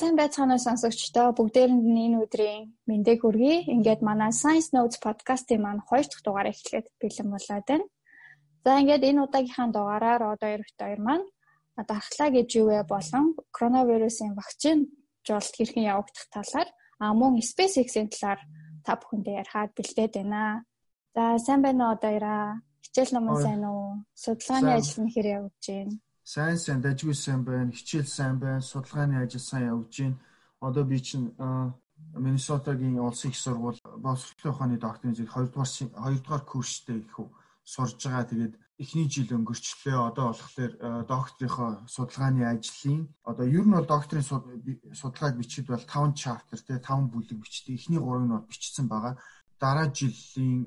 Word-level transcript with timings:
сайн 0.00 0.16
байцгаана 0.16 0.56
сонсогчдоо 0.56 1.28
бүгдээрэнд 1.36 1.84
энэ 2.04 2.20
өдрийн 2.24 2.72
мэндийг 2.88 3.20
хүргэе. 3.20 3.68
Ингээд 3.74 4.00
манай 4.08 4.32
Science 4.40 4.72
Notes 4.76 4.96
podcast-ийн 5.04 5.60
маань 5.60 5.84
2 5.84 6.08
дахь 6.08 6.24
дугаар 6.24 6.48
эхлэхэд 6.52 6.86
бэлэн 7.00 7.28
болоод 7.28 7.66
байна. 7.68 7.86
За 8.64 8.80
ингээд 8.80 9.04
энэ 9.08 9.22
удаагийнхаа 9.24 9.68
дугаараар 9.76 10.22
одоо 10.32 10.50
эрт 10.56 10.78
хоёр 10.80 11.00
маань 11.04 11.26
дархлаа 11.90 12.28
гэж 12.32 12.48
юу 12.60 12.66
вэ 12.72 12.80
болон 12.88 13.24
коронавирусын 13.56 14.32
вакцин 14.40 14.78
жуулт 15.26 15.52
хэрхэн 15.56 15.88
явагдах 15.92 16.26
талаар 16.32 16.68
а 17.02 17.04
мөн 17.20 17.32
SpaceX-ийн 17.50 18.08
талаар 18.08 18.40
та 18.84 18.96
бүхэндээ 18.96 19.36
ярихад 19.40 19.70
бэлдээд 19.76 20.12
байна. 20.16 20.64
За 21.14 21.22
сайн 21.44 21.60
байна 21.60 21.82
уу 21.84 21.94
одоо 21.96 22.12
яра? 22.18 22.36
Хичээл 22.84 23.12
номон 23.20 23.36
сайн 23.44 23.62
уу? 23.68 24.00
Судалгааны 24.22 24.70
ажил 24.80 25.04
нь 25.04 25.12
хэр 25.12 25.26
явж 25.36 25.60
байна? 25.68 25.96
Сайн 26.24 26.58
сайн 26.58 26.80
дажгүй 26.80 27.14
сайн 27.14 27.44
байна, 27.44 27.72
хичээл 27.72 28.06
сайн 28.06 28.38
байна, 28.38 28.60
судалгааны 28.60 29.22
ажил 29.22 29.40
сайн 29.40 29.68
явж 29.72 30.00
байна. 30.00 30.20
Одоо 30.60 30.84
би 30.84 31.00
чинь 31.00 31.32
Миннесотагийн 32.14 32.98
улсын 32.98 33.30
их 33.30 33.36
сургууль 33.36 33.78
боловсролын 33.84 34.54
ухааны 34.54 34.76
докторийн 34.78 35.14
зэрэг 35.14 35.32
2 35.32 35.52
дугаар 35.52 35.68
2 35.68 36.22
дугаар 36.24 36.44
курстэй 36.44 36.98
их 36.98 37.16
сурж 37.64 38.02
байгаа. 38.04 38.24
Тэгээд 38.30 38.54
эхний 38.82 39.08
жил 39.08 39.30
өнгөрчлөө. 39.36 40.08
Одоо 40.10 40.32
болохоор 40.32 40.72
докторийнхоо 41.06 41.70
судалгааны 41.86 42.42
ажлын 42.50 43.08
одоо 43.22 43.46
ер 43.46 43.64
нь 43.64 43.74
бол 43.76 43.86
докторийн 43.86 44.26
судалгааг 45.00 45.36
бичиж 45.38 45.66
бол 45.68 45.84
5 45.84 46.14
chapter 46.16 46.58
те 46.58 46.80
5 46.80 47.12
бүлэг 47.12 47.38
бичдэг. 47.38 47.78
Эхний 47.78 48.00
3 48.00 48.26
нь 48.26 48.32
бол 48.34 48.48
бичсэн 48.50 48.86
байгаа. 48.88 49.14
Дараа 49.60 49.88
жилийн 49.92 50.66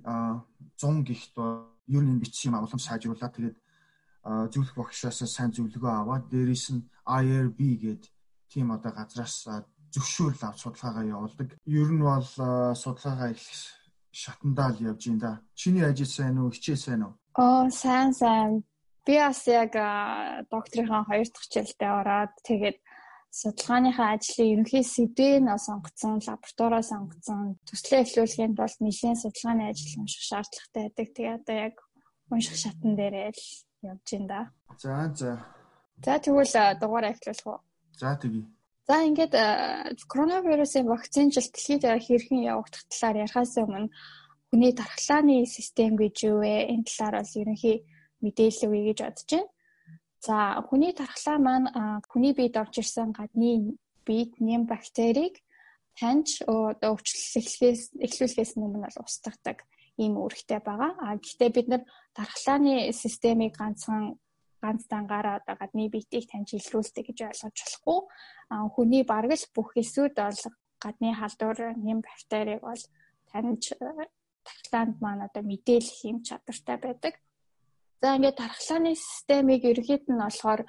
100 0.77 1.03
гихт 1.03 1.31
бол 1.35 1.67
ер 1.87 2.03
нь 2.03 2.21
бичсэн 2.21 2.53
юм 2.53 2.55
агуулм 2.57 2.79
сайжруулаад 2.79 3.35
тэгээд 3.35 3.57
зөвлөх 4.23 4.75
багшаас 4.75 5.19
сайн 5.27 5.51
зөвлөгөө 5.51 5.93
аваад 5.99 6.25
дээрээс 6.31 6.65
нь 6.73 6.87
IRB 7.03 7.59
гээд 7.83 8.03
тийм 8.51 8.71
одоо 8.71 8.91
газраас 8.95 9.35
зөвшөөрөл 9.93 10.43
авч 10.47 10.59
судалгаагаа 10.63 11.05
явуулдаг. 11.15 11.49
Ер 11.67 11.89
нь 11.91 12.01
бол 12.01 12.27
судалгаагаа 12.83 13.29
их 13.35 13.43
шатандаа 14.11 14.69
л 14.71 14.83
явж 14.89 15.01
байна 15.07 15.21
да. 15.25 15.33
Чиний 15.59 15.85
ажил 15.85 16.07
сайн 16.07 16.37
уу, 16.39 16.53
хичээл 16.55 16.85
сайн 16.85 17.01
уу? 17.03 17.13
Оо, 17.35 17.69
сайн 17.69 18.13
сайн. 18.13 18.63
Би 19.05 19.19
бас 19.19 19.43
яг 19.47 19.73
докторийнхаа 20.49 21.03
хоёр 21.09 21.27
дахь 21.27 21.43
хичээлдээ 21.43 21.91
ороод 21.99 22.33
тэгээд 22.47 22.77
судалгааныхаа 23.33 24.09
ажлын 24.15 24.51
ерөнхий 24.53 24.85
сэдвээ 24.85 25.41
нь 25.41 25.51
сонгоцсон, 25.67 26.21
лабораториа 26.21 26.83
сонгоцсон. 26.85 27.57
Төслөө 27.67 27.99
эхлүүлэхэд 28.05 28.53
бол 28.53 28.75
нэлийн 28.85 29.17
судалгааны 29.19 29.63
ажил 29.67 29.99
унших 29.99 30.23
шаардлагатай 30.29 30.81
байдаг. 30.85 31.07
Тэгээ 31.17 31.37
одоо 31.41 31.55
яг 31.67 31.75
унших 32.29 32.55
шатан 32.61 32.93
дээрээ 32.95 33.29
л 33.33 33.43
явж 33.91 34.07
байна 34.11 34.27
да. 34.27 34.41
За 34.79 35.13
за. 35.15 35.31
За 36.05 36.19
тэгвэл 36.19 36.55
дугаараа 36.81 37.11
эхлүүлэх 37.13 37.47
үү? 37.47 37.59
За 37.99 38.15
тэгье. 38.17 38.43
За 38.87 38.99
ингээд 39.07 39.33
коронавирусын 40.11 40.87
вакцинжилт 40.91 41.53
дэлхийд 41.53 41.83
хэрхэн 41.87 42.43
явагдах 42.43 42.83
талаар 42.91 43.23
ярихаас 43.23 43.55
өмнө 43.63 43.87
хүний 44.51 44.73
тархлааны 44.75 45.45
систем 45.47 45.95
гэж 45.95 46.15
юу 46.27 46.43
вэ? 46.43 46.67
Энэ 46.73 46.87
талаар 46.89 47.23
бас 47.23 47.31
ерөнхий 47.39 47.87
мэдээлэл 48.19 48.67
өгье 48.67 48.83
гэж 48.91 48.99
бодож 49.07 49.29
байна. 49.31 49.49
За 50.19 50.35
хүний 50.67 50.91
тархлаа 50.91 51.37
маань 51.39 51.67
хүний 52.11 52.33
биед 52.35 52.59
орж 52.59 52.75
ирсэн 52.83 53.15
гадны 53.15 53.79
биед 54.03 54.35
нэм 54.39 54.67
бактерийг 54.67 55.39
таньж 55.99 56.43
өвчлөлөхөөс 56.47 57.81
эхлүүлэхээс 58.05 58.51
өмнө 58.59 58.83
бол 58.83 58.97
устгадаг 59.03 59.63
ийм 60.01 60.13
үүрэгтэй 60.17 60.59
байгаа. 60.63 60.91
А 61.05 61.17
гэхдээ 61.17 61.49
бид 61.53 61.67
нар 61.69 61.83
дархлааны 62.17 62.91
системийг 62.93 63.53
ганцхан 63.57 64.17
ганц 64.63 64.87
дангаараа 64.87 65.35
одоо 65.43 65.55
гадны 65.59 65.89
биетийг 65.91 66.25
таньж 66.31 66.55
илрүүлдэг 66.55 67.05
гэж 67.07 67.19
ойлгож 67.27 67.57
болохгүй. 67.61 67.99
А 68.53 68.55
хүний 68.73 69.03
бараг 69.03 69.33
л 69.35 69.51
бүх 69.55 69.75
эсүүд 69.75 70.15
бол 70.17 70.41
гадны 70.83 71.09
халдвар 71.13 71.59
нэм 71.77 71.99
бактерийг 72.01 72.61
бол 72.63 72.83
таньж 73.31 73.63
тархлаанд 74.47 74.95
маань 75.03 75.25
одоо 75.27 75.43
мэдээлэх 75.43 75.99
юм 76.11 76.17
чадвартай 76.27 76.77
байдаг. 76.79 77.13
За 78.01 78.15
ингээд 78.15 78.39
тархлааны 78.39 78.91
системийг 78.95 79.61
ерөнхийд 79.63 80.03
нь 80.07 80.21
болохоор 80.23 80.61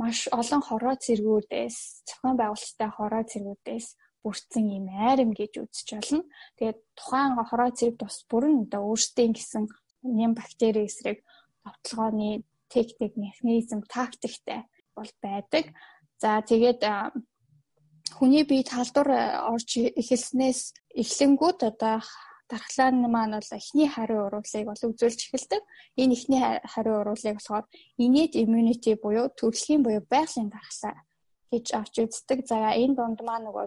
маш 0.00 0.18
олон 0.40 0.62
хороо 0.64 0.94
цэргүүдээс, 1.04 1.76
зохион 2.08 2.36
байгуулалттай 2.36 2.90
хороо 2.92 3.22
цэргүүдээс 3.30 3.86
бүрдсэн 4.24 4.64
юм 4.72 4.88
айрам 4.88 5.30
гэж 5.36 5.52
үзэж 5.60 5.88
болно. 6.00 6.24
Тэгээд 6.56 6.78
тухайн 6.96 7.36
хороо 7.36 7.70
цэрэг 7.70 7.96
тус 8.00 8.24
бүрэн 8.30 8.64
одоо 8.66 8.82
өөрсдийн 8.88 9.32
гэсэн 9.36 9.68
нэм 10.02 10.32
бактери 10.34 10.88
эсрэг 10.88 11.20
товтлогооны 11.64 12.42
техник, 12.68 13.16
механизм, 13.16 13.84
тактиктэй 13.84 14.64
бол 14.96 15.10
байдаг. 15.22 15.70
За 16.18 16.40
тэгээд 16.40 16.80
хүний 18.16 18.44
бие 18.44 18.64
талдуур 18.64 19.08
орж 19.52 19.70
эхэлснээс 20.00 20.60
эхлэнгүүд 20.94 21.58
одоо 21.70 22.00
дархлаан 22.48 23.00
маань 23.10 23.36
бол 23.38 23.50
эхний 23.58 23.88
хариу 23.88 24.26
уруулыг 24.26 24.64
бол 24.68 24.82
үзүүлж 24.90 25.20
эхэлдэг. 25.26 25.62
Энэ 25.96 26.14
эхний 26.16 26.42
хариу 26.72 27.00
уруулыг 27.00 27.36
болохоор 27.36 27.66
innate 27.98 28.36
immunity 28.42 28.92
буюу 29.00 29.32
төрөлхийн 29.38 29.82
буюу 29.82 30.04
байгалийн 30.12 30.50
дархлаа 30.52 30.94
гэж 31.50 31.66
авч 31.74 31.94
үздэг. 32.04 32.38
За 32.46 32.56
энэ 32.76 32.94
донд 32.98 33.20
маань 33.24 33.46
нөгөө 33.48 33.66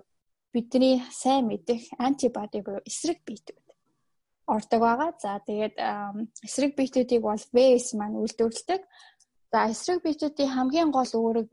бидний 0.57 0.97
сайн 1.13 1.45
мэдих 1.45 1.85
антибоди 2.01 2.65
буюу 2.65 2.81
эсрэг 2.89 3.21
биетүүд 3.27 3.61
ордог 4.49 4.81
байгаа. 4.81 5.11
За 5.21 5.37
тэгээд 5.45 5.75
эсрэг 6.47 6.73
биетүүдийг 6.73 7.21
бол 7.21 7.43
VS 7.53 7.93
маань 7.93 8.17
үйлдвэрлэдэг. 8.17 8.81
За 9.53 9.59
эсрэг 9.69 10.01
биетүүдийн 10.01 10.49
хамгийн 10.55 10.89
гол 10.89 11.11
үүрэг 11.13 11.47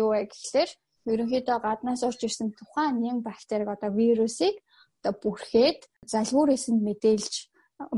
юу 0.00 0.16
вэ 0.16 0.32
гэхлээр 0.32 0.70
ерөнхийдөө 1.12 1.58
гаднаас 1.60 2.02
орж 2.08 2.20
ирсэн 2.24 2.50
тухайн 2.56 2.96
нэг 3.04 3.20
бактерийг 3.26 3.68
одоо 3.68 3.90
вирусыг 3.92 4.56
одоо 4.98 5.12
бүрхээд 5.22 5.80
залгуурээс 6.12 6.66
нь 6.72 6.80
мэдээлж 6.86 7.34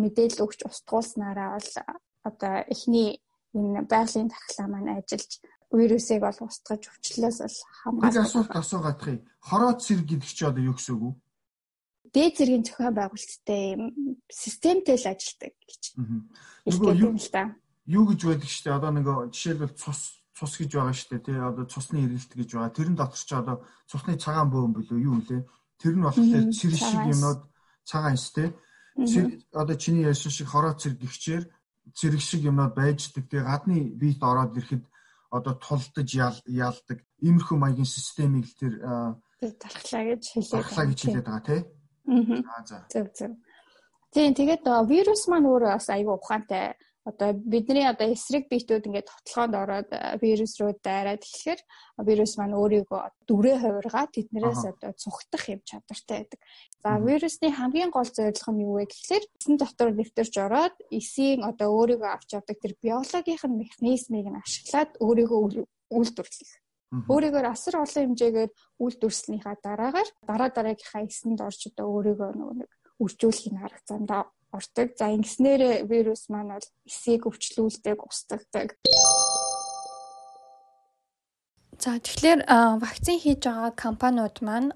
мэдээлэл 0.03 0.45
өгч 0.45 0.61
устгуулснараа 0.69 1.57
бол 1.57 1.71
одоо 2.29 2.55
эхний 2.73 3.23
энэ 3.57 3.89
байгалийн 3.89 4.29
тархлаа 4.29 4.67
маань 4.69 4.93
ажиллаж 4.99 5.31
вирусыг 5.73 6.21
бол 6.25 6.39
устгаж 6.41 6.83
өвчлөөс 6.89 7.39
бол 7.45 7.59
хамгаалж. 7.85 8.15
Би 8.15 8.21
асуулт 8.25 8.53
асуугаадах 8.57 9.09
юм. 9.09 9.21
Хороод 9.45 9.79
зэрэг 9.85 10.07
гэдэг 10.09 10.31
чи 10.33 10.45
одоо 10.49 10.63
юу 10.65 10.77
гэсэн 10.77 10.95
үг 10.97 11.03
вэ? 11.05 11.11
Дээд 12.09 12.35
зэргийн 12.41 12.65
зохион 12.65 12.95
байгуулалттай 12.97 13.61
юм 13.77 13.83
системтэй 14.33 14.97
л 14.97 15.11
ажилладаг 15.13 15.55
гэж. 15.61 15.83
Нөгөө 16.65 16.95
юу 17.05 17.13
юу 17.89 18.05
гэж 18.09 18.21
байдаг 18.25 18.49
штэ 18.49 18.73
одоо 18.73 18.91
нэг 18.97 19.07
жишээлбэл 19.33 19.77
цус 19.77 20.21
цус 20.37 20.53
гэж 20.57 20.71
байгаа 20.73 20.97
штэ 20.97 21.19
тий 21.21 21.37
одоо 21.37 21.65
цусны 21.69 22.05
эргэлт 22.05 22.33
гэж 22.33 22.49
байгаа. 22.57 22.77
Тэрэн 22.77 22.97
дотор 22.97 23.21
ч 23.21 23.31
одоо 23.37 23.57
цусны 23.89 24.17
цагаан 24.17 24.49
бөөн 24.53 24.73
билүү 24.73 25.01
юу 25.05 25.21
лээ. 25.25 25.45
Тэр 25.77 25.95
нь 25.97 26.05
болохоор 26.05 26.49
цэрэг 26.53 26.81
шиг 26.81 27.05
юмнууд 27.13 27.41
цагаан 27.85 28.17
штэ. 28.17 28.57
Одоо 29.53 29.77
чиний 29.77 30.05
ярьсан 30.09 30.33
шиг 30.33 30.49
хороо 30.53 30.73
цэрэг 30.77 31.01
гихчээр 31.01 31.45
цэрэг 31.97 32.23
шиг 32.25 32.45
юмнууд 32.45 32.73
байждаг. 32.77 33.25
Тэгээ 33.25 33.45
гадны 33.45 33.77
биет 33.97 34.21
ороод 34.23 34.57
ирэхэд 34.57 34.85
одоо 35.31 35.55
тулдаж 35.61 36.09
яалдаг 36.47 36.99
иймэрхүү 37.21 37.57
маягийн 37.59 37.89
системийг 37.89 38.47
л 38.49 38.59
тэр 38.59 38.75
тархлаа 39.61 40.05
гэж 40.15 40.23
хэлээд 40.35 40.55
тархлаа 40.57 40.87
гэж 40.89 40.99
хэлээд 41.05 41.27
байгаа 41.29 41.45
тий. 41.47 41.61
Аа 42.09 42.63
за. 42.67 42.77
Зөв 42.89 43.07
зөв. 43.15 43.33
Тийм 44.15 44.33
тэгээд 44.33 44.65
вирус 44.89 45.23
маань 45.29 45.51
өөрөө 45.53 45.73
бас 45.77 45.89
айгүй 45.93 46.15
ухаантай 46.17 46.75
одоо 47.09 47.33
бидний 47.33 47.87
одоо 47.89 48.13
эсрэг 48.13 48.49
биетүүд 48.49 48.89
ингээд 48.89 49.09
тотлоонд 49.09 49.55
ороод 49.57 49.91
вирус 50.21 50.61
руу 50.61 50.73
дайраад 50.85 51.25
эхлэхээр 51.25 51.61
вирус 52.09 52.33
маань 52.37 52.59
өөрийгөө 52.61 53.01
дүрээ 53.29 53.57
хувиргаад 53.61 54.11
тэднээс 54.13 54.63
одоо 54.73 54.93
цухтах 54.93 55.45
юм 55.49 55.61
чадвартай 55.65 56.17
байдаг. 56.21 56.41
За 56.83 56.99
вирусны 57.03 57.51
хамгийн 57.51 57.91
гол 57.91 58.07
зорилго 58.07 58.53
нь 58.55 58.63
юу 58.63 58.79
вэ 58.79 58.87
гэхлээр 58.87 59.25
эсэн 59.39 59.57
дотор 59.59 59.91
нэвтэрч 59.91 60.35
ороод 60.39 60.77
эсийн 60.95 61.43
одоо 61.43 61.69
өөрийгөө 61.75 62.11
авч 62.15 62.29
явдаг 62.39 62.57
тэр 62.63 62.75
биологийн 62.79 63.53
механизмыг 63.63 64.27
нь 64.31 64.41
ашиглаад 64.43 64.91
өөрийгөө 65.03 65.39
үйлдвэрлэх. 65.91 66.53
Өөрийгөө 67.13 67.43
асар 67.51 67.83
олон 67.83 68.15
хэмжээгээр 68.15 68.51
үйлдвэрлэснийхаа 68.81 69.57
дараагаар 69.61 70.09
дараа 70.29 70.51
дараагийнхаа 70.55 71.03
эсэнд 71.05 71.41
орж 71.43 71.61
одоо 71.69 71.87
өөрийгөө 71.93 72.31
нэг 72.63 72.71
үржүүлэхийн 73.03 73.59
арга 73.59 73.83
замдаа 73.85 74.23
ордог. 74.57 74.89
За 74.97 75.13
ингэснээр 75.13 75.85
вирус 75.91 76.31
маань 76.33 76.55
бол 76.57 76.69
эсийг 76.89 77.27
өвчлүүлдэг, 77.29 77.99
устгадаг. 78.09 78.69
За 81.79 81.95
тэгэхээр 81.95 82.43
вакцин 82.83 83.23
хийж 83.23 83.47
байгаа 83.47 83.71
компаниуд 83.71 84.43
маань 84.43 84.75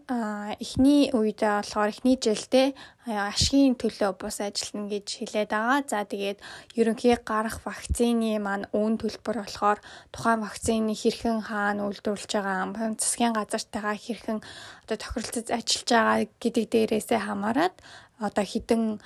эхний 0.62 1.10
үед 1.10 1.43
болохоор 1.43 1.90
эхний 1.90 2.14
жилдээ 2.14 2.78
ашигын 3.10 3.75
төлөө 3.75 4.22
бус 4.22 4.38
ажиллана 4.38 4.87
гэж 4.87 5.06
хэлээд 5.19 5.50
байгаа. 5.50 5.82
За 5.82 6.06
тэгээд 6.06 6.38
ерөнхий 6.78 7.19
гарах 7.26 7.58
вакцины 7.66 8.38
маань 8.38 8.70
үн 8.70 9.02
төлбөр 9.02 9.43
болохоор 9.43 9.82
тухайн 10.14 10.46
вакцины 10.46 10.94
хэрхэн 10.94 11.43
хаана 11.43 11.90
үйлдвэрлэж 11.90 12.31
байгаа, 12.38 12.94
засгийн 12.94 13.34
газартайгаа 13.34 13.98
хэрхэн 13.98 14.38
одоо 14.87 14.96
тохиролцож 15.02 15.50
ажиллаж 15.50 15.88
байгаа 15.90 16.19
гэдэг 16.38 16.64
дээрээсээ 16.70 17.19
хамаарат 17.26 17.75
одоо 18.22 18.46
хідэн 18.46 19.02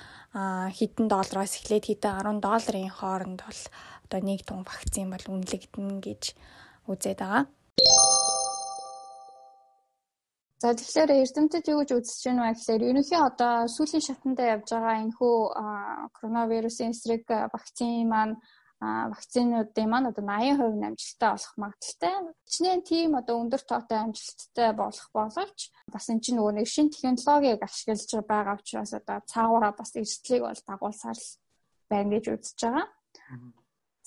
хідэн 0.77 1.05
доллароос 1.09 1.65
эхлээд 1.65 1.89
хідэн 1.89 2.45
10 2.45 2.45
долларын 2.45 2.93
хооронд 2.93 3.41
бол 3.41 3.61
одоо 4.05 4.19
нэг 4.21 4.45
тун 4.45 4.61
вакцин 4.61 5.09
бол 5.09 5.25
үнэлэгдэнэ 5.33 5.97
гэж 6.05 6.23
үзээд 6.85 7.25
байгаа. 7.25 7.56
За 10.57 10.73
тэгэхээр 10.73 11.11
эрдэмтэд 11.21 11.69
юу 11.69 11.79
гэж 11.85 11.89
үзэж 11.93 12.21
байна 12.25 12.49
вэ 12.49 12.57
гэхээр 12.57 12.83
ерөнхий 12.89 13.21
одоо 13.21 13.69
сүүлийн 13.69 14.01
шатандаа 14.01 14.47
явж 14.57 14.67
байгаа 14.73 14.95
энэ 15.05 15.15
хүү 15.17 15.35
коронавирусын 16.17 16.91
эсрэг 16.97 17.29
вакцины 17.53 18.09
маань 18.09 18.41
вакцинуудын 18.81 19.89
маань 19.89 20.09
одоо 20.09 20.25
80% 20.25 20.81
амжилттай 20.89 21.29
болох 21.33 21.53
магадaltaй. 21.61 22.15
Хичнээн 22.45 22.81
тийм 22.89 23.11
одоо 23.17 23.35
өндөр 23.41 23.61
тоотой 23.69 23.97
амжилттай 24.01 24.69
болох 24.73 25.07
боловч 25.13 25.59
бас 25.93 26.05
энэ 26.09 26.21
чинь 26.21 26.37
нөгөө 26.37 26.53
нэг 26.57 26.67
шинэ 26.69 26.93
технологиг 26.93 27.61
ашиглаж 27.61 28.09
байгаа 28.25 28.57
учраас 28.57 28.93
одоо 28.93 29.17
цаагаараа 29.29 29.73
бас 29.77 29.91
эрсдлийг 29.97 30.41
бол 30.45 30.61
дагуулсаар 30.69 31.19
байна 31.89 32.09
гэж 32.13 32.25
үзэж 32.33 32.59
байгаа. 32.65 32.85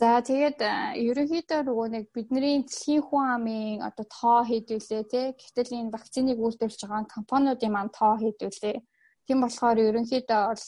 За 0.00 0.16
тэгээд 0.24 0.64
ерөнхийдөө 0.96 1.60
нөгөө 1.68 1.88
нэг 1.92 2.04
бидний 2.16 2.64
дэлхийн 2.64 3.04
хүн 3.04 3.24
амын 3.36 3.84
одоо 3.84 4.06
тоо 4.08 4.40
хийдвүлээ 4.48 5.02
тий. 5.12 5.26
Гэтэл 5.36 5.76
энэ 5.76 5.92
вакциныг 5.92 6.40
үйлдвэрлэж 6.40 6.88
байгаа 6.88 7.04
компаниудын 7.04 7.68
маань 7.68 7.92
тоо 7.92 8.16
хийдвүлээ. 8.16 8.80
Тийм 9.28 9.38
болохоор 9.44 9.76
ерөнхийдөө 9.76 10.40
бол 10.48 10.66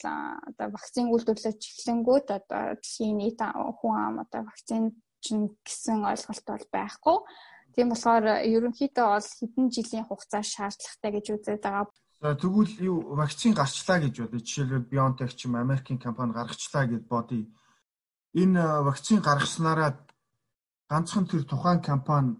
одоо 0.53 0.67
вакцин 0.77 1.09
үйлдвэрлэж 1.09 1.61
эхлэнгүүт 1.65 2.29
одоо 2.29 2.63
дэлхийн 2.77 3.17
нийт 3.17 3.41
хүн 3.41 3.97
ам 4.05 4.15
одоо 4.21 4.43
вакцин 4.45 5.01
чинь 5.25 5.49
гэсэн 5.65 6.05
ойлголт 6.05 6.45
бол 6.53 6.67
байхгүй. 6.77 7.17
Тийм 7.73 7.89
болохоор 7.89 8.25
ерөнхийдөө 8.45 9.07
бол 9.17 9.31
хэдэн 9.41 9.67
жилийн 9.73 10.05
хугацаа 10.13 10.45
шаардлагатай 10.45 11.11
гэж 11.17 11.27
үзээд 11.33 11.65
байгаа. 11.65 11.89
За 12.21 12.37
тэгвэл 12.37 12.75
юу 12.85 13.17
вакцин 13.17 13.57
гарчлаа 13.57 13.97
гэж 14.05 14.15
бодъё. 14.29 14.45
Жишээлбэл 14.45 14.93
BioNTech 14.93 15.33
ч 15.33 15.49
юм 15.49 15.57
Америкийн 15.57 15.97
компани 15.97 16.37
гаргачлаа 16.37 16.85
гэж 16.85 17.09
бодъё. 17.09 17.49
Энэ 18.33 18.63
вакцин 18.89 19.21
гаргаснараа 19.21 19.91
ганцхан 20.89 21.27
тэр 21.27 21.45
тухайн 21.45 21.81
компани 21.83 22.37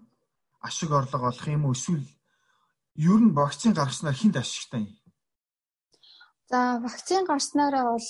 ашиг 0.67 0.91
орлого 0.91 1.27
олох 1.29 1.47
юм 1.47 1.65
уу 1.65 1.73
эсвэл 1.77 2.05
ер 2.95 3.19
нь 3.21 3.35
вакцин 3.39 3.73
гаргаснаар 3.73 4.17
хинт 4.17 4.35
ашигтай 4.37 4.81
юм? 4.89 4.93
За 6.49 6.79
вакцин 6.85 7.25
гарснараа 7.25 7.85
бол 7.93 8.09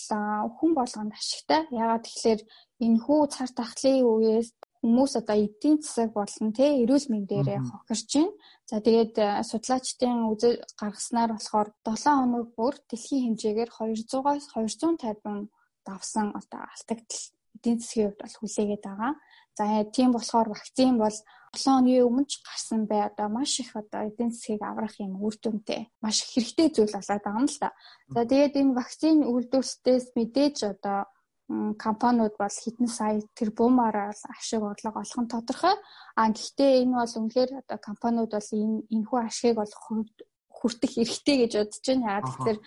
хүн 0.58 0.72
болгонд 0.80 1.14
ашигтай. 1.20 1.62
Яагаад 1.72 2.04
тэгэхээр 2.08 2.42
энэ 2.86 3.00
хүү 3.04 3.22
цар 3.36 3.52
тахлын 3.60 4.04
үеэс 4.04 4.50
хүмүүс 4.84 5.14
одоо 5.20 5.38
эдийн 5.46 5.78
засаг 5.80 6.10
болон 6.16 6.52
тэ 6.52 6.84
эрүүл 6.84 7.08
мэндээрээ 7.12 7.60
хохирч 7.68 8.12
байна. 8.16 8.36
За 8.70 8.76
тэгээд 8.84 9.16
судлаачдын 9.50 10.18
үзэл 10.32 10.58
гаргаснаар 10.80 11.32
болохоор 11.36 11.70
7 11.88 12.20
хоног 12.20 12.48
бүр 12.58 12.76
дэлхийн 12.90 13.24
хэмжээгээр 13.36 13.72
200-аас 13.76 14.46
250 14.56 15.48
давсан 15.88 16.28
одоо 16.40 16.62
алдагдал 16.68 17.24
эдийн 17.64 17.80
засгийн 17.80 18.12
хувьд 18.12 18.20
бол 18.20 18.36
хүлээгээд 18.40 18.84
байгаа. 18.84 19.14
За 19.56 19.64
тийм 19.96 20.12
болохоор 20.12 20.48
вакцин 20.52 20.98
бол 21.00 21.18
7 21.56 21.70
оны 21.80 22.04
өмнө 22.04 22.28
ч 22.28 22.44
гарсан 22.44 22.90
бай 22.90 23.02
одоо 23.08 23.28
маш 23.30 23.60
их 23.64 23.72
одоо 23.76 24.02
эдийн 24.10 24.32
засгийг 24.36 24.62
аврах 24.66 25.00
юм 25.00 25.16
үр 25.24 25.36
дүнтэй 25.40 25.88
маш 26.04 26.18
хэрэгтэй 26.28 26.68
зүйл 26.76 26.92
болоод 26.92 27.24
байгаа 27.24 27.40
юм 27.40 27.48
л 27.48 27.58
да. 27.64 27.70
За 28.14 28.20
тэгээд 28.28 28.60
энэ 28.60 28.76
вакцин 28.76 29.18
үйлдвэрлэлтээс 29.32 30.06
мэдээж 30.18 30.58
одоо 30.74 31.00
компаниуд 31.78 32.34
бол 32.42 32.56
хэдэн 32.64 32.90
сая 32.90 33.22
тэрбумаар 33.38 34.12
ашиг 34.12 34.62
орлого 34.64 35.00
олох 35.04 35.20
нь 35.22 35.32
тодорхой. 35.32 35.76
А 36.20 36.22
гэхдээ 36.34 36.82
энэ 36.84 36.98
бол 37.00 37.14
үнэхээр 37.22 37.52
одоо 37.62 37.78
компаниуд 37.88 38.32
бол 38.34 38.50
энэ 38.60 38.78
энэхүү 38.96 39.20
ашигыг 39.22 39.56
бол 39.62 39.74
хүртэх 40.54 40.94
эрхтэй 41.02 41.36
гэж 41.44 41.52
бодож 41.58 41.84
байна. 41.84 42.08
Яагаад 42.22 42.38
гэвэл 42.38 42.62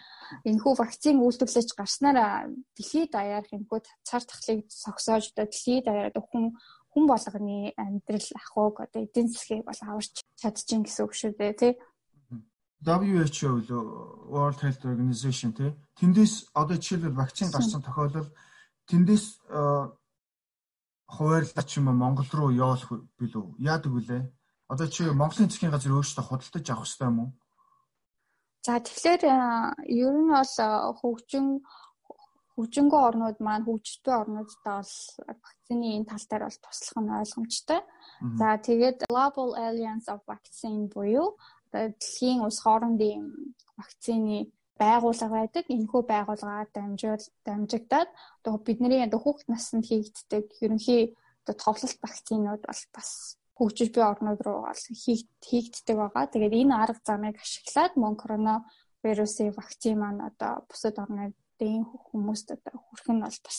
энэхүү 0.50 0.73
вакцин 0.77 1.23
үйлдвэрлэж 1.23 1.69
гарснараа 1.79 2.50
дэлхийд 2.77 3.11
даяарх 3.15 3.50
энэхүү 3.55 3.79
цар 4.03 4.23
тахлыг 4.27 4.67
согсоож 4.69 5.25
одоо 5.33 5.47
дэлхийд 5.47 5.87
даяар 5.87 6.12
хүн 6.19 6.59
хүн 6.93 7.05
болгоны 7.06 7.73
амьдрал 7.77 8.31
ахуйг 8.41 8.77
одоо 8.85 9.00
эдийн 9.05 9.29
засгийг 9.29 9.65
бол 9.69 9.81
аварч 9.85 10.25
чадчихин 10.41 10.83
гэсэн 10.85 11.05
үг 11.05 11.12
шүү 11.15 11.33
дээ 11.37 11.53
тий. 11.61 11.73
WHO 12.87 13.50
World 14.33 14.59
Health 14.65 14.85
Organization 14.85 15.53
тий. 15.53 15.71
Тэндээс 16.00 16.53
одоо 16.53 16.77
жишээлбэл 16.77 17.21
вакцин 17.21 17.49
гарсан 17.53 17.83
тохиолдолд 17.85 18.33
тэндээс 18.88 19.41
хуваарлаач 21.06 21.71
юм 21.79 21.87
Монгол 21.97 22.29
руу 22.33 22.50
явуулах 22.50 22.91
билүү? 23.19 23.56
Яадаг 23.61 23.93
вүлээ? 23.93 24.23
Одоо 24.69 24.87
чи 24.88 25.05
Монголын 25.06 25.49
засгийн 25.49 25.71
газар 25.71 25.94
өөрөөсөө 25.94 26.25
худалдаж 26.27 26.67
авах 26.71 26.85
хэрэгтэй 26.88 27.06
юм 27.06 27.19
уу? 27.21 27.31
За 28.66 28.74
тэгэхээр 28.82 29.22
ер 29.86 30.14
нь 30.18 30.30
бол 30.34 30.54
хөгжин 30.98 31.46
хөгжингөө 32.56 33.00
орнууд 33.08 33.38
маань 33.46 33.66
хөгжтөө 33.68 34.14
орнуудтай 34.22 34.74
бол 34.80 34.94
вакцины 35.44 35.86
энэ 35.94 36.08
тал 36.10 36.24
дээр 36.26 36.42
бол 36.46 36.58
туслах 36.64 36.98
нь 37.04 37.16
ойлгомжтой. 37.20 37.80
За 38.40 38.48
тэгээд 38.66 38.98
Global 39.12 39.50
Alliance 39.66 40.08
of 40.10 40.20
Vaccine 40.26 40.90
буюу 40.90 41.38
дэлхийн 41.70 42.42
улс 42.42 42.58
хоорондын 42.64 43.22
вакцины 43.78 44.50
байгууллага 44.80 45.34
байдаг. 45.36 45.64
Энэхүү 45.70 46.02
байгууллагаар 46.12 46.68
дамжуул 46.74 47.24
дамжигдаад 47.46 48.10
одоо 48.42 48.54
бидний 48.66 49.04
одоо 49.06 49.20
хүүхд 49.22 49.46
наснд 49.52 49.84
хийгддэг 49.86 50.44
ерөнхий 50.64 51.14
одоо 51.44 51.54
товлолт 51.62 51.98
вакцинууд 52.02 52.62
бол 52.66 52.82
бас 52.96 53.10
хөгжиж 53.56 53.88
буй 53.93 54.05
орнууд 54.05 54.41
руу 54.44 54.61
бол 54.69 54.82
хийгддэг 55.49 55.97
байгаа. 55.97 56.29
Тэгээд 56.29 56.55
энэ 56.61 56.75
арга 56.76 57.03
замыг 57.08 57.37
ашиглаад 57.41 57.93
мөн 57.97 58.14
коронавирусын 58.20 59.56
вакцин 59.56 59.97
маань 60.00 60.20
одоо 60.29 60.53
бусад 60.69 60.97
орнуудын 61.05 61.82
хүмүүст 62.06 62.49
одоо 62.56 62.76
хүрэх 62.76 63.08
нь 63.12 63.25
бол 63.25 63.38
бас 63.47 63.58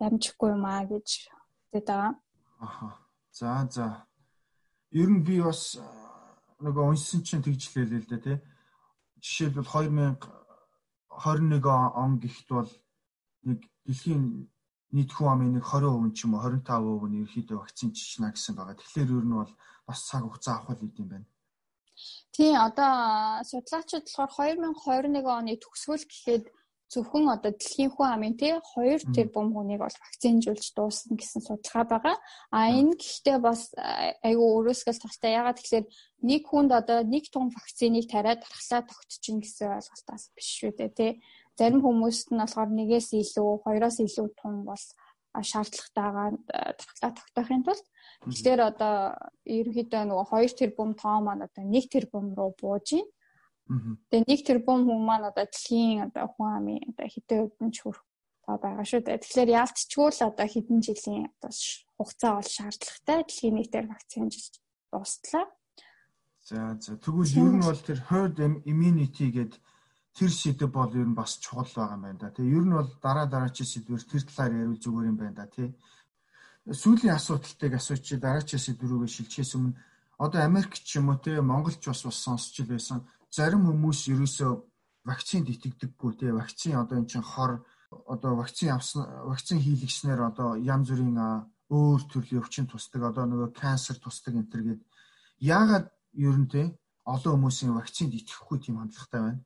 дамжихгүй 0.00 0.50
юм 0.56 0.64
аа 0.64 0.84
гэж 0.88 1.08
хэлээд 1.68 1.86
байгаа. 1.88 2.14
Аха. 2.66 2.86
За 3.38 3.68
за. 3.70 3.86
Ер 4.90 5.08
нь 5.12 5.24
би 5.26 5.36
бас 5.44 5.76
нөгөө 6.64 6.84
уншсан 6.88 7.20
чинь 7.20 7.44
тэгжлээ 7.44 7.84
л 7.84 8.08
дээ 8.08 8.24
тий. 8.24 8.38
Жишээлбэл 9.20 9.68
2021 9.68 11.60
он 12.00 12.16
гихт 12.20 12.48
бол 12.48 12.70
нэг 13.44 13.60
дэлхийн 13.84 14.48
нийт 14.96 15.10
хүн 15.12 15.28
амын 15.32 15.52
нэг 15.56 15.64
20% 15.68 16.16
ч 16.16 16.24
юм 16.24 16.32
уу 16.34 16.42
25% 16.48 17.12
нь 17.12 17.20
ерөөхдөө 17.22 17.58
вакцин 17.60 17.90
чичнэ 17.92 18.32
гэсэн 18.32 18.54
байгаа. 18.56 18.80
Тэгэхээр 18.80 19.14
ер 19.20 19.24
нь 19.28 19.36
бол 19.36 19.52
бас 19.86 20.00
цаг 20.08 20.22
хугацаа 20.24 20.54
авах 20.56 20.80
л 20.80 20.88
идэм 20.88 21.08
байна. 21.12 21.28
Тийм 22.34 22.54
одоо 22.68 22.92
судлаачид 23.50 24.06
болохоор 24.16 24.56
2021 24.56 25.36
оны 25.38 25.54
төгсгөл 25.60 26.04
гэхэд 26.08 26.44
зөвхөн 26.92 27.26
одоо 27.34 27.50
дэлхийн 27.50 27.90
хүн 27.90 28.08
амын 28.14 28.34
тий 28.38 28.52
2 28.54 29.10
тэрбум 29.16 29.48
хүнийг 29.52 29.80
бол 29.82 29.96
вакцинжуулж 30.04 30.66
дуусна 30.76 31.18
гэсэн 31.18 31.42
судалгаа 31.42 31.84
байгаа. 31.90 32.16
А 32.54 32.70
энэ 32.70 32.94
гэхдээ 33.02 33.38
бас 33.42 33.74
айгүй 34.22 34.48
өрөөсгөл 34.58 35.02
тустай. 35.02 35.34
Ягаад 35.34 35.58
тэгэхээр 35.58 35.86
нэг 36.30 36.42
хүнд 36.46 36.70
одоо 36.80 36.98
нэг 37.02 37.24
тун 37.32 37.50
вакциныг 37.50 38.06
тариад 38.06 38.40
дархлаа 38.46 38.82
тогтчихно 38.86 39.42
гэсэн 39.42 39.66
ойлголтоос 39.76 40.24
биш 40.36 40.48
шүү 40.58 40.72
дээ 40.78 40.90
тий. 40.94 41.12
Зарим 41.56 41.80
хүмүүст 41.80 42.28
нь 42.32 42.40
болохоор 42.40 42.70
нэгээс 42.70 43.08
илүү, 43.16 43.50
хоёроос 43.64 43.96
илүү 44.04 44.28
тун 44.36 44.64
бол 44.68 44.84
шаардлагатайгаа 45.50 46.28
дархлаа 46.48 47.12
тогтоохын 47.16 47.64
тулд 47.64 47.84
тэгэхээр 48.24 48.60
одоо 48.70 48.94
ерөнхийдөө 49.44 50.02
нөгөө 50.08 50.26
2 50.32 50.56
тэрбум 50.60 50.90
тоо 50.96 51.16
маань 51.20 51.44
одоо 51.48 51.64
1 51.64 51.92
тэрбум 51.92 52.32
руу 52.36 52.52
бууж 52.60 52.88
байна. 53.68 53.96
Тэгээ 54.12 54.36
1 54.36 54.48
тэрбум 54.48 54.80
хүн 54.86 55.02
маань 55.04 55.28
одоо 55.30 55.44
дэлхийн 55.48 56.08
одоо 56.08 56.26
хүн 56.32 56.50
амын 56.56 56.80
одоо 56.92 57.06
хэдэн 57.08 57.44
өдөн 57.44 57.70
ч 57.74 57.76
хүрэх 57.82 58.02
тоо 58.44 58.56
байгаа 58.62 58.86
шүү 58.86 59.02
дээ. 59.04 59.22
Тэгэхээр 59.24 59.50
яалтчгүй 59.60 60.08
л 60.12 60.28
одоо 60.30 60.46
хэдэн 60.46 60.78
жилийн 60.86 61.24
одоо 61.34 61.52
хугацаа 61.98 62.32
бол 62.38 62.50
шаардлагатай 62.56 63.16
дэлхийн 63.26 63.54
нийтээр 63.58 63.86
вакцинжилж 63.90 64.54
дуустлаа. 64.92 65.44
За 66.46 66.78
за 66.78 66.94
тэгвэл 66.94 67.36
ер 67.42 67.50
нь 67.58 67.64
бол 67.66 67.82
тэр 67.82 68.00
herd 68.06 68.38
immunity 68.70 69.34
гэдэг 69.34 69.60
тэр 70.16 70.30
сэдв 70.32 70.72
бол 70.72 70.92
ер 70.96 71.04
нь 71.04 71.18
бас 71.20 71.36
чухал 71.44 71.68
байгаа 71.76 71.96
юм 71.96 72.02
байна 72.02 72.18
да. 72.18 72.32
Тэгээ 72.32 72.56
ер 72.56 72.64
нь 72.64 72.76
бол 72.78 72.90
дараа 73.04 73.26
дараачийн 73.28 73.68
сэдвэр 73.68 74.02
тэр 74.08 74.22
талаар 74.24 74.52
ярил 74.64 74.80
зүгээр 74.80 75.10
юм 75.12 75.18
байна 75.20 75.36
да 75.36 75.46
тий. 75.46 75.68
Сүүлийн 76.64 77.14
асуудалтыг 77.14 77.72
асуучих 77.76 78.18
дараачийн 78.24 78.64
сэдврүүгээ 78.64 79.12
шилжихээс 79.12 79.52
өмнө 79.56 79.76
одоо 80.24 80.40
Америк 80.40 80.72
ч 80.80 80.96
юм 80.96 81.12
уу 81.12 81.20
тий 81.20 81.36
Монголч 81.40 81.84
бас 81.84 82.02
бас 82.08 82.18
сонсч 82.24 82.64
байсан. 82.64 83.04
Зарим 83.28 83.68
хүмүүс 83.68 84.00
ерөөсөө 84.12 84.52
вакцинд 85.04 85.46
итгэдэггүй 85.52 86.12
тий. 86.16 86.30
Вакцин 86.32 86.80
одоо 86.80 86.96
эн 86.96 87.06
чин 87.06 87.20
хор 87.20 87.60
одоо 88.08 88.32
вакцин 88.40 88.72
авсан 88.72 89.04
вакцин 89.28 89.60
хийлгэснээр 89.60 90.20
одоо 90.30 90.56
янз 90.56 90.88
бүрийн 90.88 91.20
өөр 91.68 92.00
төрлийн 92.10 92.40
өвчин 92.42 92.66
тусдаг 92.66 93.02
одоо 93.10 93.24
нөгөө 93.28 93.50
канцер 93.52 93.96
тусдаг 94.00 94.34
энэ 94.34 94.50
төр 94.50 94.62
гээд 94.66 94.82
яагаад 95.44 95.86
ер 96.14 96.36
нь 96.40 96.48
тий 96.48 96.66
олон 97.04 97.32
хүмүүсийн 97.36 97.74
вакцинд 97.74 98.12
итгэхгүй 98.14 98.58
тийм 98.64 98.76
хандлагатай 98.78 99.20
байна. 99.22 99.42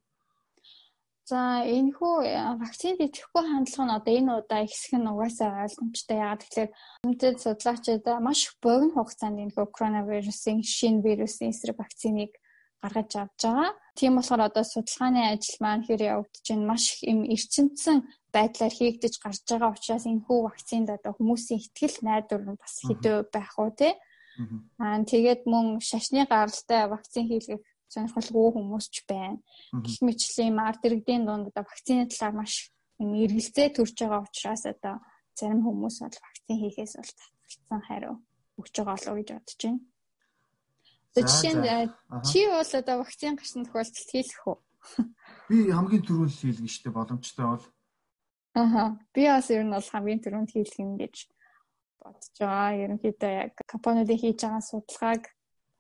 За 1.31 1.63
энэ 1.63 1.95
хүү 1.95 2.15
вакцинд 2.59 2.99
идэхгүй 3.07 3.45
хандлага 3.47 3.87
нь 3.87 3.97
одоо 3.99 4.13
энэ 4.19 4.33
удаа 4.43 4.61
ихсэх 4.67 4.99
нь 4.99 5.11
угаасаа 5.13 5.63
ойлгомжтой. 5.63 6.19
Яагаад 6.19 6.43
тэгэхээр 6.43 6.71
үнэтэй 7.07 7.33
судлаачид 7.39 8.07
маш 8.27 8.41
богино 8.59 8.95
хугацаанд 8.99 9.39
энэ 9.39 9.55
хүү 9.55 9.67
коронавирусын 9.71 10.59
шинэ 10.67 11.03
вирусын 11.07 11.55
эсрэг 11.55 11.79
вакциныг 11.79 12.35
гаргаж 12.83 13.13
авч 13.15 13.41
байгаа. 13.47 13.71
Тийм 13.95 14.13
болохоор 14.19 14.43
одоо 14.49 14.65
судалгааны 14.67 15.21
ажил 15.31 15.59
маань 15.63 15.87
хэр 15.87 16.03
явагдаж 16.13 16.47
байна 16.51 16.67
маш 16.67 16.85
их 16.91 17.01
юм 17.13 17.21
эрчимцэн 17.35 17.97
байдлаар 18.35 18.75
хийгдэж 18.75 19.15
гарч 19.23 19.45
байгаа 19.47 19.71
учраас 19.77 20.05
энэ 20.11 20.25
хүү 20.27 20.39
вакцинд 20.49 20.89
одоо 20.91 21.13
хүмүүсийн 21.15 21.61
ихтгэл 21.63 21.99
найдвар 22.09 22.43
нь 22.43 22.59
бас 22.59 22.75
хэдөө 22.89 23.17
байх 23.35 23.55
уу 23.55 23.71
те. 23.71 23.95
Аа 24.83 24.99
тэгээд 25.13 25.43
мөн 25.53 25.67
шашны 25.79 26.25
гаралтай 26.27 26.89
вакцин 26.89 27.25
хийлгэх 27.29 27.61
сонирхолгүй 27.91 28.49
хүмүүс 28.55 28.87
ч 28.95 28.97
байна. 29.11 29.43
Гэх 29.75 29.99
мэтчлэн 30.07 30.59
ард 30.63 30.83
иргэдийн 30.87 31.27
дунд 31.27 31.51
одоо 31.51 31.67
вакцины 31.67 32.07
талаар 32.07 32.35
маш 32.39 32.71
эргэлзээ 33.03 33.69
төрж 33.75 33.97
байгаа 33.99 34.23
учраас 34.25 34.65
одоо 34.71 35.03
зарим 35.35 35.61
хүмүүс 35.67 35.97
бол 36.03 36.19
вакцин 36.23 36.57
хийхээс 36.63 36.95
бол 36.97 37.13
татгалцсан 37.19 37.81
хариу 37.89 38.15
өгч 38.59 38.75
байгаа 38.79 38.97
болов 38.97 39.17
гэж 39.19 39.29
бодож 39.35 39.59
байна. 39.65 39.81
За 41.15 41.21
жишээнд 41.27 41.65
чи 42.29 42.41
бол 42.47 42.73
одоо 42.81 42.97
вакцин 43.03 43.35
гарсан 43.35 43.65
тохиолдолд 43.67 44.11
хийлэх 44.13 44.43
үү? 44.47 44.59
Би 45.51 45.57
хамгийн 45.75 46.05
түрүүнд 46.07 46.39
хийлгэн 46.39 46.71
штэ 46.71 46.95
боломжтой 46.95 47.47
бол. 47.47 47.67
Аха. 48.55 48.85
Би 49.15 49.27
бас 49.27 49.51
ер 49.51 49.67
нь 49.67 49.75
бол 49.75 49.91
хамгийн 49.91 50.23
түрүүнд 50.23 50.51
хийлгэх 50.55 50.79
юм 50.79 50.95
гэж 50.95 51.27
бодож 51.99 52.37
байгаа. 52.39 52.79
Ерөнхийдөө 52.85 53.33
яг 53.43 53.53
компаниудын 53.67 54.21
хийж 54.23 54.39
байгаа 54.39 54.63
судалгааг 54.63 55.23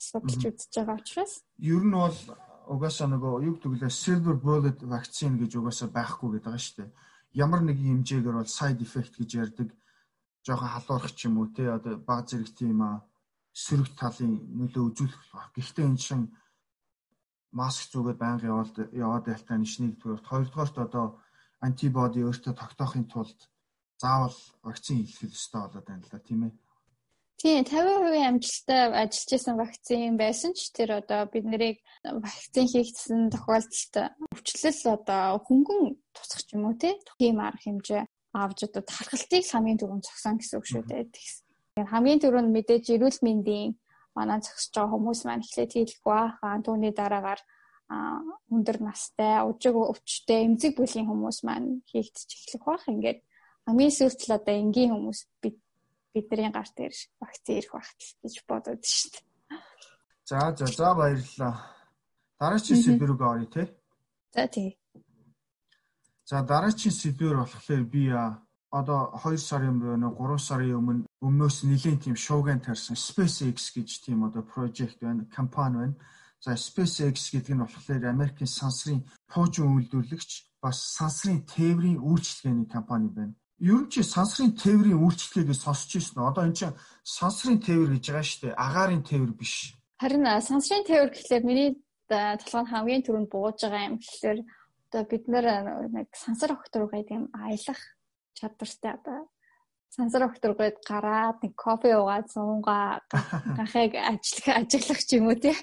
судалж 0.08 0.42
үзэж 0.48 0.72
байгаа 0.76 0.96
учраас 1.00 1.34
ер 1.60 1.84
нь 1.84 1.96
бол 2.02 2.18
угаасаа 2.74 3.08
нөгөө 3.10 3.44
юг 3.48 3.56
төглөө 3.60 3.92
silver 4.02 4.36
bullet 4.46 4.78
вакцин 4.92 5.36
гэж 5.40 5.52
угаасаа 5.58 5.88
байхгүй 5.98 6.28
гэдэг 6.30 6.46
байгаа 6.46 6.64
шүү 6.64 6.76
дээ. 6.78 6.90
Ямар 7.44 7.60
нэгэн 7.62 7.86
хэмжээгээр 7.88 8.36
бол 8.38 8.56
side 8.58 8.80
effect 8.86 9.12
гэж 9.20 9.30
ярьдаг 9.42 9.68
жоохон 10.46 10.72
халуурах 10.72 11.14
ч 11.18 11.20
юм 11.28 11.36
уу 11.38 11.48
те 11.56 11.64
одоо 11.76 11.94
баг 12.08 12.24
зэрэг 12.28 12.50
тийм 12.56 12.78
аа 12.88 12.96
сөрөг 13.64 13.88
талын 14.00 14.34
нөлөө 14.58 14.82
үзүүлэх 14.88 15.22
болох. 15.30 15.50
Гэхдээ 15.54 15.86
энэ 15.90 16.04
шин 16.06 16.22
маск 17.58 17.90
зүгээд 17.90 18.18
байнга 18.22 18.50
яваад 18.52 18.74
яваад 19.04 19.24
байлтаа 19.26 19.56
нэг 19.58 19.70
нэгдүгээр 19.82 20.22
хоёрдугаарт 20.30 20.76
одоо 20.86 21.06
антибоди 21.66 22.24
өөртөө 22.24 22.54
тогтоохын 22.56 23.06
тулд 23.12 23.40
заавал 24.00 24.38
вакцин 24.64 25.04
хийх 25.04 25.28
ёстой 25.28 25.60
болоод 25.66 25.86
байна 25.86 26.04
л 26.06 26.12
да 26.12 26.18
тийм 26.22 26.40
ээ. 26.46 26.52
Тийм 27.40 27.64
50% 27.64 28.20
амжилттай 28.28 28.80
ажиллаж 29.02 29.30
исэн 29.32 29.56
вакцин 29.56 30.20
байсан 30.20 30.52
ч 30.52 30.68
тэр 30.76 31.00
одоо 31.00 31.24
бид 31.32 31.48
нарыг 31.48 31.76
вакцин 32.04 32.68
хийгдсэн 32.68 33.32
тохиолдолд 33.32 33.94
өвчлөл 34.28 34.82
одоо 34.96 35.40
хөнгөн 35.48 35.96
тусах 36.12 36.44
юм 36.52 36.68
уу 36.68 36.76
тийм 36.76 37.36
арга 37.40 37.64
хэмжээ 37.64 38.04
авч 38.36 38.58
одоо 38.68 38.82
тархалтыг 38.84 39.44
хамгийн 39.48 39.80
түрүүнд 39.80 40.04
зогсоон 40.04 40.36
гэсэн 40.36 40.58
үг 40.60 40.66
шүү 40.68 40.84
дээ. 40.84 41.08
Тэгэхээр 41.08 41.88
хамгийн 41.88 42.20
түрүүнд 42.20 42.50
мэдээж 42.52 42.84
эрүүл 42.94 43.18
мэндийн 43.24 43.72
манай 44.12 44.38
зогсож 44.44 44.70
байгаа 44.76 44.92
хүмүүс 44.94 45.20
маань 45.24 45.44
эхлээд 45.44 45.72
хийлгэх 45.74 46.02
баахаа 46.04 46.60
түүний 46.60 46.92
дараагаар 46.92 47.40
өндөр 48.54 48.78
настай, 48.86 49.42
ужиг 49.48 49.74
өвчтэй, 49.74 50.46
эмзэг 50.46 50.78
бүлийн 50.78 51.08
хүмүүс 51.08 51.38
маань 51.42 51.82
хийгдэж 51.90 52.28
эхлэх 52.36 52.62
баах. 52.68 52.84
Ингээд 52.86 53.18
хамгийн 53.66 53.96
сүүлдэл 53.96 54.36
одоо 54.38 54.54
энгийн 54.54 54.92
хүмүүс 54.94 55.20
бид 55.42 55.56
бидний 56.14 56.50
гар 56.50 56.68
дээр 56.76 56.94
вакцин 57.20 57.56
ирэх 57.58 57.72
багтал 57.72 58.12
гэж 58.22 58.34
бодоод 58.48 58.82
шүү 58.82 59.10
дээ. 59.14 59.24
За 60.28 60.38
за 60.58 60.66
за 60.66 60.94
баярлалаа. 60.94 61.54
Дараагийн 62.40 62.82
сэдвүүг 62.82 63.20
оръё 63.20 63.48
те. 63.54 63.62
За 64.34 64.46
тий. 64.46 64.78
За 66.30 66.42
дараагийн 66.42 66.94
сэдвэр 66.94 67.36
болохоор 67.38 67.84
би 67.94 68.04
одоо 68.70 69.00
2 69.22 69.38
сарын 69.38 69.78
өмнө 69.82 70.10
3 70.18 70.38
сарын 70.38 70.78
өмнө 70.80 71.02
өмнөөс 71.26 71.56
нэлийн 71.70 71.98
тийм 72.02 72.16
шууган 72.16 72.60
тарьсан 72.62 72.96
SpaceX 72.96 73.74
гэж 73.74 73.88
тийм 74.04 74.22
одоо 74.28 74.42
project 74.42 74.98
байна, 75.02 75.26
компани 75.36 75.76
байна. 75.78 75.96
За 76.40 76.54
SpaceX 76.54 77.30
гэдэг 77.34 77.54
нь 77.54 77.62
болохоор 77.62 78.02
Америкийн 78.06 78.50
сансрын 78.50 79.06
пуужин 79.30 79.74
үйлдвэрлэгч 79.74 80.30
бас 80.62 80.78
сансрын 80.98 81.42
тээврийн 81.46 81.98
үйлчилгээний 81.98 82.68
компани 82.70 83.08
байна 83.10 83.34
ер 83.60 83.80
нь 83.84 83.90
чи 83.92 84.00
сансрын 84.02 84.56
тээврийн 84.56 85.00
үйлчлэгийг 85.04 85.52
сонсч 85.52 86.00
ирсэн. 86.00 86.24
Одоо 86.24 86.44
эн 86.48 86.56
чинь 86.56 86.76
сансрын 87.04 87.60
тээвэр 87.60 87.92
гэж 87.96 88.04
байгаа 88.08 88.24
шүү 88.24 88.40
дээ. 88.48 88.54
Агаарын 88.56 89.04
тээвэр 89.04 89.32
биш. 89.36 89.76
Харин 90.00 90.24
сансрын 90.40 90.84
тээвэр 90.88 91.10
гэхлээр 91.12 91.44
миний 91.44 91.70
толгойн 92.08 92.68
хамгийн 92.72 93.04
түрүүнд 93.04 93.28
бууж 93.28 93.58
байгаа 93.60 93.88
юм 93.92 93.96
гэхлээр 94.00 94.40
одоо 94.88 95.02
бид 95.06 95.24
нэг 95.28 96.08
сансар 96.16 96.50
гэдэг 96.56 97.08
юм 97.12 97.24
аялах 97.36 97.80
чадвартай 98.34 98.92
одоо 98.96 99.28
сансар 99.90 100.24
гээд 100.30 100.76
гараад 100.86 101.38
нэг 101.42 101.54
кофе 101.54 101.94
уугаад 101.98 102.26
суунгаа 102.30 103.02
гахыг 103.58 103.92
ажиллах 103.98 104.56
ажиглах 104.56 105.02
ч 105.04 105.18
юм 105.18 105.28
уу 105.28 105.36
тий. 105.36 105.56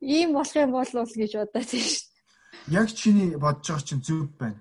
Ийм 0.00 0.32
болох 0.32 0.56
юм 0.56 0.72
бол 0.72 0.86
гэж 0.88 1.32
бодоод 1.36 1.66
тийм 1.68 1.84
шүү. 1.84 2.06
Яг 2.78 2.88
чиний 2.94 3.36
бодож 3.36 3.66
байгаа 3.66 3.86
чинь 3.86 4.02
зөв 4.06 4.30
байна. 4.38 4.60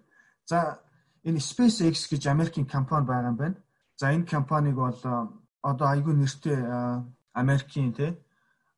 За 0.50 0.82
энэ 1.26 1.40
SpaceX 1.40 2.10
гэж 2.10 2.28
Америкийн 2.28 2.68
компани 2.68 3.06
байгаа 3.06 3.30
юм 3.32 3.38
байна. 3.38 3.58
За 3.98 4.14
энэ 4.14 4.26
компаниг 4.26 4.76
бол 4.76 4.98
одоо 5.62 5.88
айгүй 5.88 6.14
нэртэй 6.14 6.58
Америкийн 7.34 7.94
те 7.94 8.18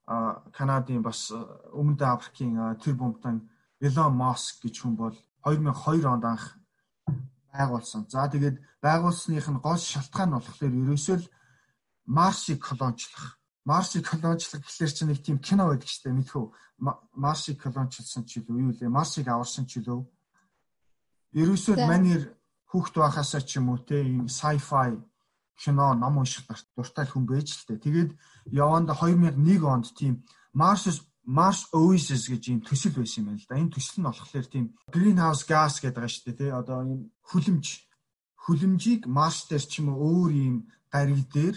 Канадын 0.06 1.02
бас 1.02 1.32
өмнөд 1.72 2.02
Африкийн 2.02 2.76
тэр 2.84 2.96
бомтон 2.96 3.50
Elon 3.80 4.14
Musk 4.16 4.64
гэж 4.64 4.76
хүн 4.84 4.96
бол 4.96 5.16
2002 5.48 6.04
онд 6.04 6.26
анх 6.26 6.60
байгуулсан. 7.56 8.08
За 8.10 8.28
тэгээд 8.28 8.60
байгуулсных 8.84 9.48
нь 9.48 9.64
гол 9.64 9.80
шалтгаан 9.80 10.30
нь 10.30 10.36
болохоор 10.36 10.74
ерөөсөө 10.84 11.18
л 11.24 11.32
Марсыг 12.06 12.60
колоничлох. 12.60 13.40
Марсыг 13.64 14.04
колоничлох 14.04 14.60
гэхэлэр 14.60 14.92
чинь 14.92 15.08
нэг 15.08 15.20
тийм 15.24 15.40
кино 15.40 15.72
байдаг 15.72 15.88
шүү 15.88 16.04
дээ 16.12 16.20
мэдхүү. 16.20 16.46
Марсыг 17.16 17.64
колоничлсан 17.64 18.28
ч 18.28 18.44
юу 18.44 18.76
лээ. 18.76 18.92
Марсыг 18.92 19.28
аварсан 19.32 19.64
ч 19.64 19.80
илүү 19.80 20.04
Ерөөсөө 21.34 21.76
манер 21.90 22.22
хүүхд 22.70 22.94
байхасаа 22.98 23.42
ч 23.42 23.58
юм 23.58 23.74
уу 23.74 23.80
те 23.82 24.02
ийм 24.06 24.30
sci-fi 24.30 24.98
кино 25.58 25.94
ном 25.94 26.22
унших 26.22 26.46
дуртай 26.76 27.06
хүн 27.10 27.26
байж 27.26 27.50
л 27.54 27.66
те. 27.68 27.78
Тэгээд 27.78 28.12
яванда 28.54 28.94
2001 28.94 29.66
онд 29.66 29.88
тийм 29.98 30.26
Mars 30.54 30.86
Mars 31.26 31.72
Oasis 31.72 32.28
гэж 32.28 32.44
ийм 32.52 32.60
төсөл 32.62 33.00
байсан 33.00 33.24
юм 33.24 33.28
байна 33.32 33.42
л 33.42 33.48
да. 33.50 33.62
Энэ 33.62 33.74
төсөл 33.74 34.00
нь 34.02 34.08
болохоор 34.10 34.48
тийм 34.52 34.66
greenhouse 34.94 35.44
gas 35.48 35.80
гэдэг 35.80 35.96
байгаа 35.96 36.12
шүү 36.12 36.26
дээ 36.28 36.38
тий. 36.38 36.52
Одоо 36.52 36.80
ийм 36.84 37.02
хүлэмж 37.32 37.66
хүлэмжийг 38.44 39.02
Марс 39.08 39.48
дээр 39.48 39.64
ч 39.64 39.80
юм 39.80 39.96
уу 39.96 40.28
өөр 40.28 40.32
ийм 40.36 40.56
гариг 40.92 41.24
дээр 41.32 41.56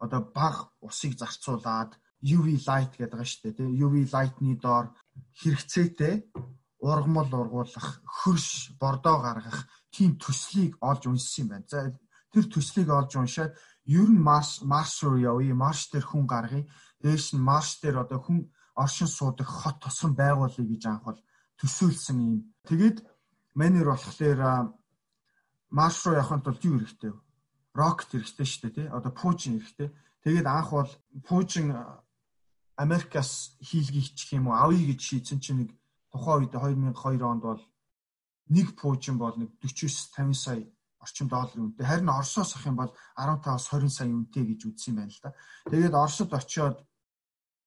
одоо 0.00 0.20
баг 0.32 0.56
усыг 0.80 1.12
зарцуулаад 1.20 1.92
UV 2.24 2.64
light 2.64 2.96
гэдэг 2.96 3.12
байгаа 3.12 3.28
шүү 3.28 3.42
дээ 3.44 3.56
тий. 3.58 3.68
UV 3.84 3.94
light-ны 4.08 4.56
доор 4.56 4.86
хэрэгцээтэй 5.36 6.14
ургамал 6.82 7.30
ургуулах, 7.30 8.02
хөрш, 8.04 8.74
бордоо 8.80 9.22
гаргах 9.22 9.58
тийм 9.94 10.18
төслийг 10.18 10.74
олж 10.82 11.06
уншсан 11.06 11.46
юм 11.46 11.48
байна. 11.48 11.66
За 11.70 11.78
тэр 12.34 12.44
төслийг 12.50 12.88
олж 12.90 13.14
уншаад 13.14 13.54
ер 13.86 14.08
нь 14.10 14.18
Марс 14.18 14.62
Марс 14.62 15.02
руу 15.02 15.16
явъя, 15.16 15.54
Марс 15.54 15.86
дээр 15.90 16.06
хүн 16.10 16.26
гаргая. 16.26 16.66
Дээш 17.02 17.34
нь 17.34 17.46
Марс 17.48 17.78
дээр 17.78 18.02
одоо 18.02 18.18
хүн 18.18 18.50
оршин 18.74 19.06
суудаг 19.06 19.46
хот 19.46 19.78
тосгон 19.78 20.14
байгуулъя 20.18 20.66
гэж 20.66 20.82
анх 20.86 21.04
бол 21.06 21.20
төсөөлсөн 21.60 22.18
юм. 22.18 22.36
Тэгээд 22.66 22.98
манер 23.54 23.86
болохоор 23.94 24.74
Марс 25.70 26.02
руу 26.02 26.18
явахын 26.18 26.42
тулд 26.42 26.64
юу 26.64 26.78
хэрэгтэй 26.82 27.10
вэ? 27.14 27.20
Рокет 27.78 28.10
хэрэгтэй 28.10 28.46
шүү 28.46 28.62
дээ, 28.62 28.74
тий? 28.74 28.86
Одоо 28.90 29.12
Пуужин 29.12 29.60
хэрэгтэй. 29.60 29.88
Тэгээд 30.24 30.46
анх 30.50 30.70
бол 30.74 30.90
Пуужин 31.26 31.68
Америкаас 32.76 33.56
хийлгийчих 33.60 34.32
юм 34.34 34.48
уу, 34.48 34.56
авъя 34.56 34.84
гэж 34.92 35.00
шийдсэн 35.00 35.40
чинь 35.40 35.58
нэг 35.62 35.70
тухайн 36.12 36.44
үед 36.44 36.52
2002 36.52 37.24
онд 37.24 37.42
бол 37.42 37.62
нэг 38.48 38.76
пуужин 38.76 39.18
бол 39.18 39.34
нэг 39.36 39.50
49 39.60 40.12
50 40.12 40.34
сая 40.36 40.62
орчим 41.02 41.28
долларын 41.28 41.74
үнэтэй. 41.74 41.86
Харин 41.86 42.08
Оросоос 42.08 42.54
ах 42.54 42.66
юм 42.66 42.76
бол 42.76 42.92
15-аас 43.18 43.66
20 43.72 43.90
сая 43.90 44.08
үнэтэй 44.08 44.44
гэж 44.54 44.60
үзсэн 44.70 44.94
байна 44.94 45.10
л 45.10 45.20
да. 45.22 45.34
Тэгээд 45.66 45.94
Оросод 45.94 46.30
очиод 46.30 46.78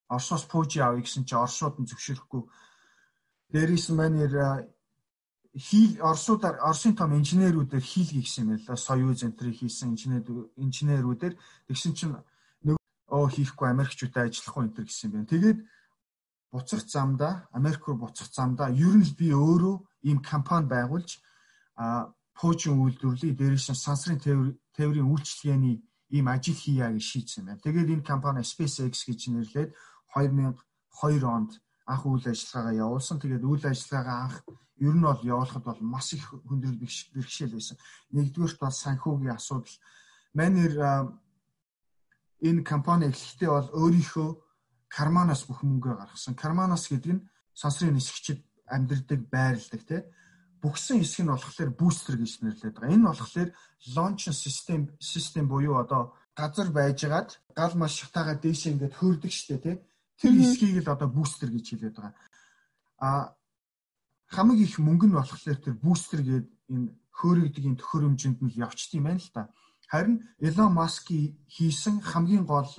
Оросоос 0.08 0.44
пуужи 0.48 0.80
авъя 0.80 1.04
гэсэн 1.04 1.26
чинь 1.26 1.42
Оросууд 1.42 1.76
нь 1.82 1.90
зөвшөөрөхгүй. 1.90 2.42
Дээрээс 3.52 3.90
манер 3.92 4.32
хий 5.56 5.98
Оросуудаар 6.00 6.60
Оросын 6.60 6.96
том 6.96 7.16
инженерүүдээр 7.16 7.84
хийлгий 7.84 8.24
гэсэн 8.24 8.44
юм 8.44 8.50
байна 8.60 8.76
л 8.76 8.78
Союз 8.78 9.24
энтрийг 9.24 9.56
хийсэн 9.60 9.96
инженер 9.96 10.24
инженерүүдээр 10.60 11.34
тэгсэн 11.68 11.94
чинь 11.96 12.16
нэг 12.64 12.76
оо 13.08 13.28
хийхгүй 13.32 13.68
Америкчуудаа 13.72 14.28
ажиллахгүй 14.28 14.64
энэ 14.68 14.84
гэсэн 14.84 15.08
юм 15.08 15.14
байна. 15.16 15.32
Тэгээд 15.32 15.60
буцах 16.56 16.88
замдаа 16.88 17.34
Америк 17.52 17.84
руу 17.88 17.98
буцах 18.00 18.32
замдаа 18.32 18.70
ер 18.72 18.96
нь 18.96 19.04
би 19.20 19.28
өөрөө 19.36 19.76
ийм 20.08 20.20
компани 20.24 20.72
байгуулж 20.72 21.20
а 21.76 22.16
пуужин 22.40 22.80
үйлдвэрлэе 22.80 23.36
дээрээс 23.36 23.68
нь 23.72 23.84
сансрын 23.86 24.20
тээврийн 24.76 25.12
үйлчлэгээний 25.12 25.78
ийм 26.16 26.28
ажил 26.32 26.56
хийя 26.56 26.88
гэж 26.96 27.04
шийдсэн 27.12 27.44
байна. 27.46 27.64
Тэгээд 27.64 27.94
энэ 27.94 28.08
компани 28.12 28.42
SpaceX 28.52 29.04
гэж 29.04 29.20
нэрлээд 29.36 29.72
2002 30.16 31.28
онд 31.28 31.52
анх 31.92 32.04
үйл 32.08 32.24
ажиллагаагаа 32.24 32.80
явуулсан. 32.86 33.20
Тэгээд 33.20 33.44
үйл 33.44 33.66
ажиллагаагаа 33.68 34.20
анх 34.24 34.38
ер 34.80 34.96
нь 34.96 35.04
бол 35.04 35.22
явуулахад 35.24 35.64
бол 35.68 35.82
маш 35.84 36.08
их 36.16 36.24
хүндрэл 36.48 36.80
бэрхшээл 36.80 37.56
байсан. 37.56 37.78
Нэгдүгээрт 38.16 38.60
бол 38.64 38.76
санхүүгийн 38.84 39.36
асуудал. 39.36 39.78
Манер 40.36 40.74
энэ 42.48 42.64
компани 42.64 43.12
эхлэхдээ 43.12 43.50
бол 43.52 43.70
өөрийнхөө 43.80 44.30
карманаас 44.96 45.44
бүх 45.48 45.60
мөнгөө 45.68 45.94
гаргасан. 46.00 46.40
Карманаас 46.40 46.88
гэдэг 46.88 47.12
нь 47.12 47.26
сансрын 47.52 48.00
нисгчид 48.00 48.40
амьдардаг 48.72 49.20
байрладаг 49.28 49.82
тий. 49.84 50.02
Бүгсэн 50.64 51.04
хэсэг 51.04 51.24
нь 51.28 51.32
болохоор 51.36 51.72
бустер 51.76 52.16
гэж 52.16 52.32
нэрлэдэг 52.40 52.80
байгаа. 52.80 52.96
Энэ 52.96 53.08
болохоор 53.12 53.50
launch 53.96 54.32
system 54.32 54.82
system 55.12 55.52
буюу 55.52 55.76
одоо 55.84 56.16
газар 56.40 56.72
байжгаад 56.72 57.30
гал 57.52 57.76
маш 57.76 58.00
шатаага 58.00 58.40
дээшээ 58.40 58.72
ингээд 58.74 58.96
хөөрдөг 58.96 59.32
штэ 59.36 59.58
тий. 59.60 59.76
Тэр 60.20 60.34
хэсгийг 60.40 60.88
л 60.88 60.94
одоо 60.96 61.10
бустер 61.12 61.52
гэж 61.52 61.66
хэлээд 61.76 61.96
байгаа. 62.00 62.16
а 62.98 63.36
хамаг 64.28 64.58
их 64.58 64.80
мөнгө 64.80 65.08
нь 65.08 65.18
болохоор 65.18 65.60
тэр 65.60 65.76
бустер 65.76 66.22
гээд 66.24 66.48
энэ 66.72 66.88
хөөрөгдөг 67.12 67.64
энэ 67.66 67.80
төхөөрөмжөнд 67.80 68.40
нь 68.42 68.56
явчт 68.56 68.96
юм 68.96 69.06
байна 69.08 69.20
л 69.20 69.32
та. 69.36 69.52
Харин 69.92 70.24
Elon 70.40 70.72
Musk 70.74 71.12
хийсэн 71.56 72.02
хамгийн 72.02 72.46
гол 72.48 72.72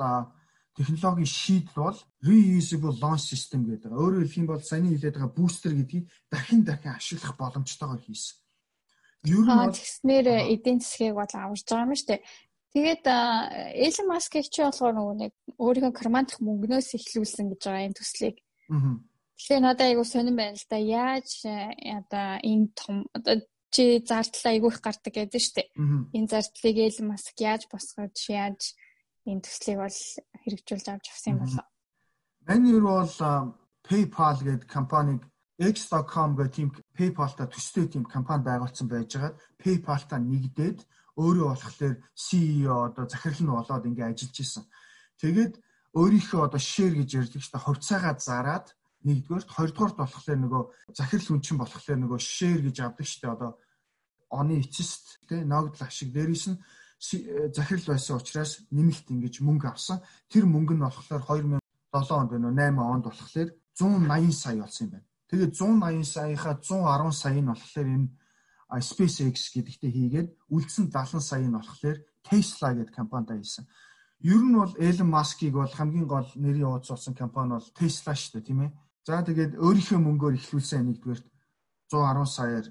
технологийн 0.77 1.27
шийдэл 1.27 1.81
бол 1.81 1.99
reusable 2.21 2.95
launch 3.01 3.25
system 3.33 3.65
гэдэг. 3.65 3.91
Өөрөөр 3.93 4.29
хэлэх 4.29 4.41
юм 4.41 4.49
бол 4.53 4.61
саяны 4.61 4.93
хэлээд 4.93 5.17
байгаа 5.17 5.33
бустер 5.33 5.73
гэдгийг 5.73 6.05
дахин 6.29 6.63
дахин 6.69 6.93
ашиглах 6.93 7.35
боломжтойгоор 7.41 8.03
хийсэн. 8.05 8.37
Ер 9.27 9.43
нь 9.43 9.73
тэгснээр 9.73 10.27
эдийн 10.53 10.79
засгийг 10.85 11.17
бол 11.17 11.33
аварж 11.33 11.65
байгаа 11.65 11.89
юм 11.89 11.97
шүү 11.97 12.11
дээ. 12.13 12.23
Тэгээд 12.77 13.05
Elon 13.09 14.09
Musk-ийг 14.13 14.47
чи 14.53 14.61
болохоор 14.61 14.95
нөгөө 14.95 15.17
нэг 15.17 15.33
өөрийнхөө 15.57 15.97
кармандах 15.97 16.39
мөнгнөөс 16.45 16.93
эхлүүлсэн 16.93 17.49
гэж 17.57 17.61
байгаа 17.65 17.87
энэ 17.89 17.97
төслийг. 17.97 18.37
Тэгэхээр 18.69 19.65
надад 19.65 19.89
айгу 19.89 20.05
сонирн 20.05 20.37
байна 20.37 20.61
л 20.61 20.69
да. 20.69 20.77
Яаж 20.77 21.31
одоо 21.49 22.29
энэ 22.45 22.69
том 22.77 23.09
одоо 23.17 23.41
чи 23.73 24.05
зардлаа 24.05 24.53
айгу 24.53 24.69
их 24.69 24.85
гардаг 24.85 25.13
гэдэг 25.17 25.41
шүү 25.41 25.57
дээ. 25.57 25.69
Энэ 26.21 26.31
зардлыг 26.31 26.77
Elon 26.85 27.07
Musk 27.17 27.37
яаж 27.41 27.63
босгож 27.73 28.17
яаж 28.29 28.61
энэ 29.27 29.45
төслийг 29.45 29.79
бол 29.83 30.01
хэрэгжүүлж 30.43 30.87
авч 30.89 31.07
авсан 31.11 31.33
юм 31.35 31.41
болоо. 31.43 31.67
Манайр 32.47 32.83
бол 32.83 33.15
PayPal 33.87 34.39
гэдэг 34.43 34.71
компаниг 34.71 35.21
X.com 35.59 36.37
гэх 36.37 36.51
тийм 36.55 36.69
PayPal-та 36.95 37.49
төстэй 37.51 37.87
тийм 37.89 38.05
компани 38.05 38.45
байгуулсан 38.45 38.87
байжгаад 38.89 39.35
PayPal-та 39.59 40.17
нэгдээд 40.21 40.85
өөрөө 41.17 41.49
болохоор 41.57 41.95
CEO 42.13 42.93
одоо 42.93 43.09
захирал 43.09 43.43
нь 43.43 43.55
болоод 43.57 43.89
ингээ 43.89 44.11
ажиллаж 44.13 44.37
исэн. 44.37 44.65
Тэгээд 45.17 45.55
өөрийнхөө 45.97 46.41
одоо 46.45 46.61
share 46.61 46.93
гэж 46.93 47.11
ярьдаг 47.17 47.41
ч 47.41 47.49
та 47.49 47.59
хувьцаагаа 47.59 48.21
зараад 48.21 48.67
нэгдүгээрт 49.09 49.49
хоёрдугаарт 49.49 49.97
болохоор 49.97 50.39
нөгөө 50.45 50.63
захирал 50.93 51.29
хүн 51.33 51.41
чинь 51.41 51.61
болохоор 51.61 51.99
нөгөө 52.05 52.21
share 52.21 52.61
гэж 52.61 52.77
авдаг 52.85 53.07
штэ 53.09 53.33
одоо 53.33 53.51
оны 54.29 54.61
эцэст 54.61 55.25
тий 55.25 55.41
ногдол 55.41 55.81
ашиг 55.89 56.13
дээрээс 56.13 56.53
нь 56.53 56.61
захирал 56.99 57.87
байсан 57.93 58.17
учраас 58.17 58.53
нэмэлт 58.73 59.07
ингэж 59.11 59.41
мөнгө 59.45 59.69
авсан. 59.69 60.01
Тэр 60.29 60.45
мөнгө 60.49 60.75
нь 60.75 60.85
болохоор 60.85 61.23
2007 61.23 61.61
онд 62.17 62.31
байна 62.33 62.49
уу 62.49 62.57
8 62.57 62.95
онд 62.95 63.05
болохоор 63.07 63.49
180 63.77 64.33
сая 64.33 64.57
болсон 64.61 64.85
юм 64.87 64.93
байна. 64.93 65.07
Тэгээд 65.29 65.53
180 65.55 66.05
саяхаа 66.05 66.55
110 66.63 67.13
сая 67.13 67.41
нь 67.41 67.51
болохоор 67.51 67.87
энэ 67.87 68.09
SpaceX 68.81 69.37
гэдэгтээ 69.55 69.93
хийгээд 69.95 70.29
үлдсэн 70.51 70.91
70 70.91 71.21
сая 71.21 71.47
нь 71.47 71.55
болохоор 71.55 71.99
Tesla 72.27 72.75
гэдэг 72.75 72.95
компанид 72.95 73.31
хийсэн. 73.31 73.67
Ер 74.25 74.43
нь 74.43 74.57
бол 74.57 74.73
Elon 74.81 75.11
Musk-ыг 75.13 75.55
бол 75.55 75.71
хамгийн 75.71 76.09
гол 76.09 76.27
нэрийн 76.35 76.73
уудсуулсан 76.73 77.15
компани 77.15 77.55
бол 77.55 77.69
Tesla 77.77 78.17
шүү 78.17 78.41
дээ, 78.41 78.49
тийм 78.49 78.61
ээ. 78.65 78.73
За 79.07 79.23
тэгээд 79.23 79.53
өөрийнхөө 79.61 80.01
мөнгөөр 80.03 80.35
ихлүүлсэн 80.41 80.83
нэгдүгээрт 80.83 81.27
110 81.93 82.27
саяар 82.27 82.67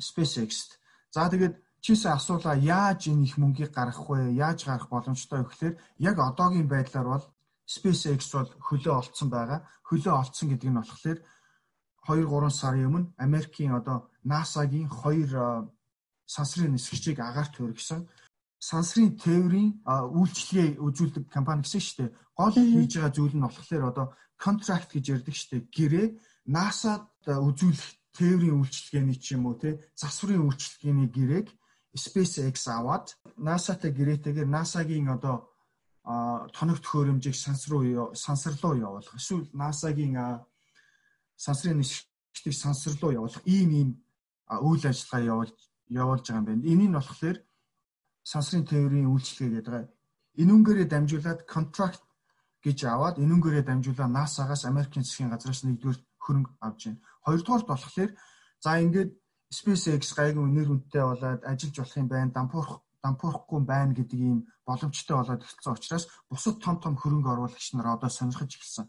SpaceX-т. 0.00 0.80
За 1.14 1.30
тэгээд 1.30 1.54
чийсэн 1.82 2.14
асуулаа 2.14 2.56
яаж 2.56 3.10
энэ 3.10 3.26
их 3.26 3.34
мөнгийг 3.42 3.74
гаргах 3.74 4.06
вэ? 4.06 4.38
Яаж 4.38 4.64
гарах 4.64 4.88
боломжтой 4.88 5.42
вэ 5.42 5.48
гэхээр 5.50 5.74
яг 5.98 6.16
одоогийн 6.18 6.68
байдлаар 6.70 7.08
бол 7.10 7.24
SpaceX 7.66 8.20
бол 8.34 8.50
хөлөө 8.66 8.94
олцсон 9.00 9.28
байгаа. 9.30 9.60
Хөлөө 9.90 10.14
олцсон 10.14 10.46
гэдэг 10.50 10.70
нь 10.70 10.78
болохоор 10.78 11.18
2 12.06 12.26
3 12.26 12.50
сарын 12.50 12.86
өмнө 12.88 13.12
Америкийн 13.18 13.74
одоо 13.78 14.10
NASA-гийн 14.30 14.90
хоёр 14.90 15.30
сансрын 16.26 16.72
нисгчийг 16.74 17.18
агаарт 17.18 17.54
хүргэсэн. 17.58 18.06
Сансрын 18.58 19.18
тээврийн 19.18 19.82
үйлчлэгээ 19.86 20.78
үзүүлдэг 20.86 21.24
компани 21.34 21.62
гэсэн 21.66 21.82
шүү 21.82 21.98
дээ. 21.98 22.14
Гол 22.38 22.54
хийж 22.54 22.92
байгаа 22.94 23.12
зүйл 23.14 23.34
нь 23.34 23.46
болохоор 23.46 23.82
одоо 23.90 24.06
контракт 24.38 24.90
гэж 24.94 25.04
ярьдаг 25.14 25.34
шүү 25.34 25.50
дээ. 25.50 25.62
Гэрээ 25.76 26.06
NASA-д 26.46 27.26
үзүүлэх 27.26 27.86
тээврийн 28.14 28.58
үйлчлэгээний 28.60 29.18
ч 29.18 29.34
юм 29.34 29.46
уу 29.50 29.56
те 29.58 29.78
засварын 29.98 30.46
үйлчлэгээний 30.46 31.10
гэрээг 31.10 31.48
SpaceX 31.96 32.68
аваад 32.68 33.16
NASA-тай 33.36 33.92
гэрээтэйгээр 33.92 34.48
NASA-гийн 34.48 35.08
одоо 35.08 35.52
тоног 36.56 36.78
төхөөрөмжийг 36.80 37.36
санс 37.36 37.68
руу 37.68 38.14
сансар 38.14 38.54
руу 38.62 38.74
явуулах. 38.74 39.14
Эсвэл 39.14 39.46
NASA-гийн 39.52 40.16
сансрын 41.36 41.78
нисгчдийг 41.78 42.54
сансар 42.56 42.94
руу 43.00 43.12
явуулах 43.12 43.42
ийм 43.44 43.70
ийм 43.70 43.90
үйл 44.48 44.84
ажиллагаа 44.88 45.26
явуулж 45.32 45.58
явуулж 45.88 46.24
байгаа 46.26 46.40
юм 46.40 46.46
байна. 46.48 46.68
Энийг 46.72 46.90
нь 46.90 46.98
болохоор 46.98 47.38
сансрын 48.24 48.64
тээврийн 48.64 49.12
үйлчлэгээ 49.12 49.54
гэдэг. 49.62 49.88
Энүүнгээрээ 50.42 50.88
дамжуулаад 50.88 51.40
контракт 51.44 52.02
гэж 52.64 52.78
аваад 52.88 53.16
энүүнгээрээ 53.18 53.64
дамжуулаад 53.66 54.10
NASA-гаас 54.16 54.64
Америкийн 54.64 55.04
засгийн 55.04 55.30
газраас 55.30 55.62
нэгдүгээр 55.66 55.98
хөрөнгө 56.24 56.50
авч 56.66 56.80
байна. 56.86 57.00
Хоёрдугаарт 57.26 57.66
болохоор 57.68 58.10
за 58.62 58.70
ингээд 58.80 59.10
SpaceX 59.52 60.02
гайгүй 60.16 60.46
нэр 60.48 60.68
хүнтэй 60.68 61.04
болоод 61.04 61.42
ажиллаж 61.44 61.76
болох 61.76 61.96
юм 62.00 62.08
байна. 62.08 62.34
Дампуурах 62.36 62.80
дампуурахгүй 63.04 63.60
байна 63.66 63.92
гэдэг 63.98 64.20
ийм 64.20 64.38
боломжтой 64.66 65.16
болоод 65.18 65.42
ирсэн 65.44 65.72
учраас 65.76 66.04
бусад 66.30 66.56
том 66.64 66.76
том 66.80 66.94
хөрөнгө 66.96 67.30
оруулагч 67.32 67.66
нар 67.74 67.88
одоо 67.94 68.10
сонирхож 68.10 68.52
эхэлсэн. 68.56 68.86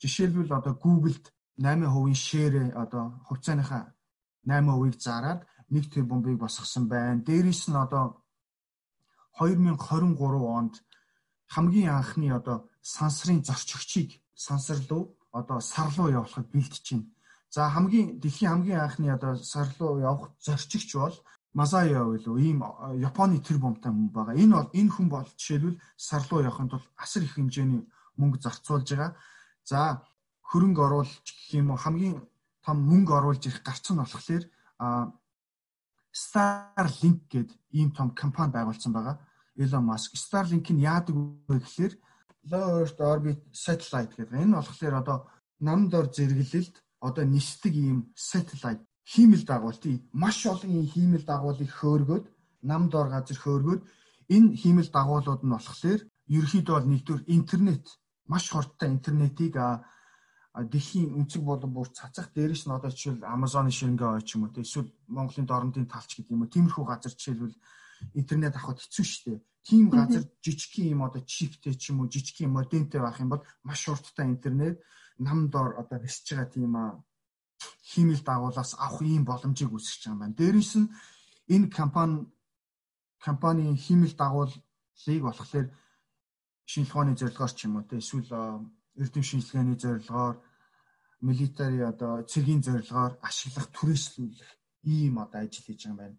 Жишээлбэл 0.00 0.56
одоо 0.58 0.74
Google-д 0.74 1.26
8% 1.58 2.14
шеэр 2.14 2.54
одоо 2.76 3.04
хувьцааныхаа 3.26 3.82
8%-ыг 4.46 4.94
зараад 5.00 5.40
1 5.68 5.92
тэрбумыг 5.92 6.38
босгосон 6.38 6.84
байна. 6.88 7.24
Дээрээс 7.26 7.68
нь 7.68 7.76
одоо 7.84 8.22
2023 9.38 10.16
онд 10.58 10.74
хамгийн 11.54 11.90
анхны 11.90 12.32
одоо 12.32 12.70
сансрын 12.80 13.42
зорчигчийг 13.44 14.10
сансар 14.34 14.78
руу 14.88 15.18
одоо 15.32 15.60
сар 15.60 15.90
руу 15.96 16.08
явуулахад 16.08 16.46
бэлтэж 16.54 16.86
байна. 16.92 17.06
За 17.50 17.70
хамгийн 17.70 18.20
дэлхийн 18.20 18.50
хамгийн 18.52 18.80
анхны 18.80 19.10
одоо 19.10 19.36
сар 19.36 19.68
руу 19.78 20.00
явах 20.00 20.30
зорчигч 20.40 20.94
бол 20.94 21.16
Масая 21.56 22.04
байлуу 22.04 22.36
ийм 22.36 22.60
Японы 23.00 23.40
тэр 23.40 23.56
бомтой 23.56 23.88
хүн 23.88 24.12
байгаа. 24.12 24.36
Энэ 24.36 24.52
бол 24.52 24.70
энэ 24.76 24.92
хүн 24.92 25.08
бол 25.08 25.24
жишээлбэл 25.40 25.80
сар 25.96 26.22
руу 26.28 26.44
явахын 26.44 26.68
тулд 26.68 26.84
асар 27.00 27.22
их 27.24 27.32
хэмжээний 27.32 27.88
мөнгө 28.20 28.44
зарцуулж 28.44 28.88
байгаа. 28.92 29.16
За 29.64 30.04
хөрөнгө 30.52 30.82
оруулж 30.84 31.24
гэх 31.24 31.56
юм 31.56 31.72
уу 31.72 31.80
хамгийн 31.80 32.20
том 32.60 32.76
мөнгө 32.84 33.12
оруулж 33.18 33.42
ирэх 33.48 33.64
гарц 33.64 33.88
нь 33.88 33.96
болохоор 33.96 34.44
Starlink 36.12 37.28
гэдэг 37.32 37.56
ийм 37.72 37.90
том 37.96 38.12
компани 38.12 38.52
байгуулсан 38.52 38.92
байгаа. 38.92 39.16
Elon 39.56 39.84
Musk 39.88 40.12
Starlink 40.12 40.68
нь 40.72 40.84
яадаг 40.84 41.16
вэ 41.48 41.56
гэхээр 41.64 41.92
Low 42.52 42.84
Earth 42.84 43.00
Orbit 43.00 43.40
Satellite 43.52 44.12
гэдэг. 44.12 44.36
Энэ 44.44 44.60
болохоор 44.60 44.94
одоо 45.00 45.18
нам 45.60 45.88
дор 45.88 46.12
зэрэглэлд 46.12 46.76
одоо 47.00 47.24
нисдэг 47.24 47.74
ийм 47.74 47.98
satellite 48.14 48.84
хиймэл 49.12 49.44
дагуул 49.44 49.78
тий 49.84 49.96
маш 50.12 50.46
олон 50.46 50.70
ийм 50.70 50.86
хиймэл 50.94 51.24
дагуулыг 51.24 51.70
хөөргөөд 51.78 52.24
нам 52.70 52.82
дор 52.90 53.08
газар 53.14 53.38
хөөргөөд 53.40 53.82
энэ 54.34 54.56
хиймэл 54.60 54.90
дагуулууд 54.96 55.42
нь 55.44 55.54
болохоор 55.54 56.00
ерөөхдөө 56.36 56.74
бол 56.74 56.90
нэгдүгээр 56.90 57.22
интернет 57.36 57.84
маш 58.26 58.44
хурдтай 58.50 58.90
интернетийг 58.90 59.54
дэлхийн 60.56 61.12
өнцөг 61.18 61.42
болон 61.44 61.70
бүр 61.76 61.88
цацах 61.92 62.32
дээрээс 62.32 62.64
нь 62.66 62.74
одоо 62.76 62.90
жишээл 62.90 63.28
Amazon-ы 63.28 63.70
ширнгээ 63.70 64.10
ой 64.16 64.22
ч 64.24 64.34
юм 64.34 64.48
уу 64.48 64.56
эсвэл 64.56 64.90
Монголын 65.06 65.46
дорнодын 65.46 65.86
талч 65.86 66.16
гэдэг 66.16 66.32
юм 66.32 66.42
уу 66.42 66.54
тиймэрхүү 66.54 66.84
газар 66.88 67.12
жишээлбэл 67.12 67.56
интернет 68.16 68.56
авахд 68.56 68.80
хэцүү 68.80 69.04
шттэ. 69.04 69.44
Тийм 69.68 69.92
газар 69.92 70.24
жижигхэн 70.40 70.96
юм 70.96 71.04
одоо 71.04 71.20
чиптэй 71.20 71.76
ч 71.76 71.92
юм 71.92 72.00
уу 72.00 72.08
жижигхэн 72.08 72.48
модемтэй 72.56 73.00
байх 73.04 73.20
юм 73.20 73.30
бол 73.36 73.44
маш 73.68 73.84
хурдтай 73.84 74.26
интернет 74.32 74.80
нам 75.18 75.48
дор 75.50 75.68
одоо 75.80 75.98
бисж 75.98 76.24
байгаа 76.28 76.48
тийм 76.52 76.74
хиймэл 77.90 78.22
дагуулаас 78.28 78.72
авах 78.78 79.02
ийм 79.02 79.24
боломжийг 79.24 79.70
үүсгэж 79.72 80.02
байгаа 80.02 80.14
юм 80.14 80.20
байна. 80.20 80.38
Дээрээс 80.38 80.72
нь 80.80 80.88
энэ 81.54 81.68
компани 81.78 82.26
компанийн 83.26 83.76
хиймэл 83.84 84.14
дагуулыг 84.16 85.22
болохоор 85.24 85.68
шинжилгээ 86.70 86.92
ухааны 86.92 87.12
зорилгоор 87.16 87.52
ч 87.54 87.60
юм 87.66 87.76
уу 87.76 87.88
те 87.88 87.96
эсвэл 88.02 88.30
эрдэм 89.02 89.24
шинжилгээний 89.26 89.78
зорилгоор 89.82 90.36
милитари 91.26 91.80
одоо 91.92 92.12
цэгийн 92.30 92.62
зорилгоор 92.66 93.12
ашиглах 93.28 93.68
түрээслүүлэх 93.76 94.50
ийм 94.94 95.14
одоо 95.24 95.40
ажил 95.42 95.64
хийж 95.66 95.82
байгаа 95.82 95.90
юм 95.90 95.98
байна. 96.00 96.18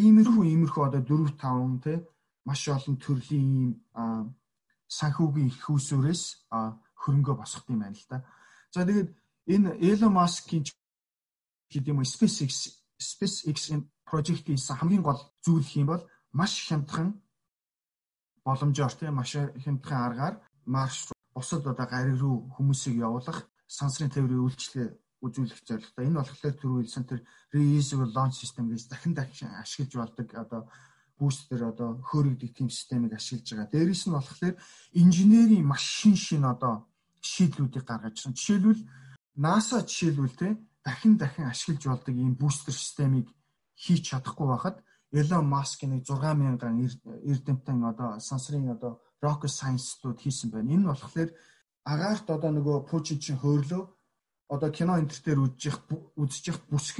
Иймэрхүү 0.00 0.44
иймэрхүү 0.52 0.82
одоо 0.88 1.02
4 1.02 1.32
5 1.40 1.84
те 1.84 1.94
маш 2.46 2.62
олон 2.68 2.96
төрлийн 3.04 3.50
ийм 3.62 3.72
санхүүгийн 4.98 5.50
их 5.52 5.64
усүрээс 5.70 6.22
хөрөнгө 7.02 7.32
босгох 7.38 7.70
юм 7.70 7.80
байна 7.82 7.96
л 7.96 8.06
да. 8.10 8.24
За 8.74 8.84
тэгээд 8.84 9.10
энэ 9.54 9.70
Elon 9.80 10.12
Musk-ийн 10.18 10.64
гэдэг 11.72 11.90
юм 11.92 12.00
уу 12.00 12.08
SpaceX 12.08 12.76
SpaceX-ийн 12.98 13.82
project-ийн 14.08 14.58
хамгийн 14.58 15.02
гол 15.02 15.20
зүйл 15.44 15.64
хэм 15.64 15.86
бол 15.86 16.02
маш 16.32 16.52
хямдхан 16.68 17.08
боломжоор 18.44 18.92
тийм 18.96 19.14
маш 19.14 19.36
хямдхан 19.36 20.00
аргаар 20.06 20.34
Марс 20.66 21.12
бусад 21.34 21.66
одоо 21.66 21.86
гариг 21.86 22.16
руу 22.20 22.50
хүмүүсийг 22.56 22.96
явуулах 23.06 23.48
сансрын 23.68 24.10
тээврийн 24.10 24.44
үйлчлэгээ 24.44 24.88
үзүүлэх 25.24 25.60
зорилготой. 25.66 26.04
Энэ 26.06 26.18
болохоор 26.18 26.54
түрүү 26.60 26.78
хэлсэн 26.82 27.04
тэр 27.08 27.20
reusable 27.52 28.12
launch 28.16 28.36
system 28.40 28.68
гэж 28.70 28.82
дахин 28.88 29.14
дахин 29.14 29.50
ашиглаж 29.62 29.92
болдог 29.96 30.28
одоо 30.34 30.62
бустер 31.18 31.60
одоо 31.64 31.98
хөөрөгдөг 32.08 32.50
тийм 32.54 32.70
системийг 32.70 33.12
ашиглаж 33.14 33.48
байгаа. 33.50 33.72
Дээрээс 33.72 34.04
нь 34.06 34.14
болохоор 34.14 34.54
инженерийн 35.02 35.66
маш 35.66 35.82
шин 35.82 36.16
шин 36.16 36.44
одоо 36.44 36.87
шийдлүүдийг 37.20 37.84
гаргаж 37.86 38.14
ирсэн. 38.18 38.34
Жишээлбэл 38.34 38.82
NASA 39.36 39.82
жишээлбэл 39.82 40.36
те 40.36 40.48
дахин 40.84 41.16
дахин 41.16 41.46
ашиглаж 41.46 41.84
болдог 41.86 42.14
ийм 42.14 42.34
бустер 42.34 42.74
системийг 42.74 43.28
хийж 43.76 44.10
чадахгүй 44.10 44.46
байхад 44.48 44.76
Elon 45.12 45.46
Musk 45.48 45.88
нэг 45.88 46.04
6000 46.04 46.60
эрдэмтэн 47.24 47.78
одоо 47.84 48.20
сансрын 48.20 48.68
одоо 48.76 49.00
rocket 49.22 49.50
science-тууд 49.50 50.18
хийсэн 50.20 50.50
байна. 50.50 50.72
Энэ 50.72 50.82
нь 50.82 50.90
болохоор 50.90 51.30
агаарт 51.84 52.26
одоо 52.30 52.50
нөгөө 52.52 52.86
Путин 52.90 53.18
чинь 53.18 53.40
хөөрлөө 53.40 53.82
одоо 54.48 54.70
кино 54.70 55.00
дээр 55.00 55.40
үзэж 55.44 55.64
үзэж 56.16 56.46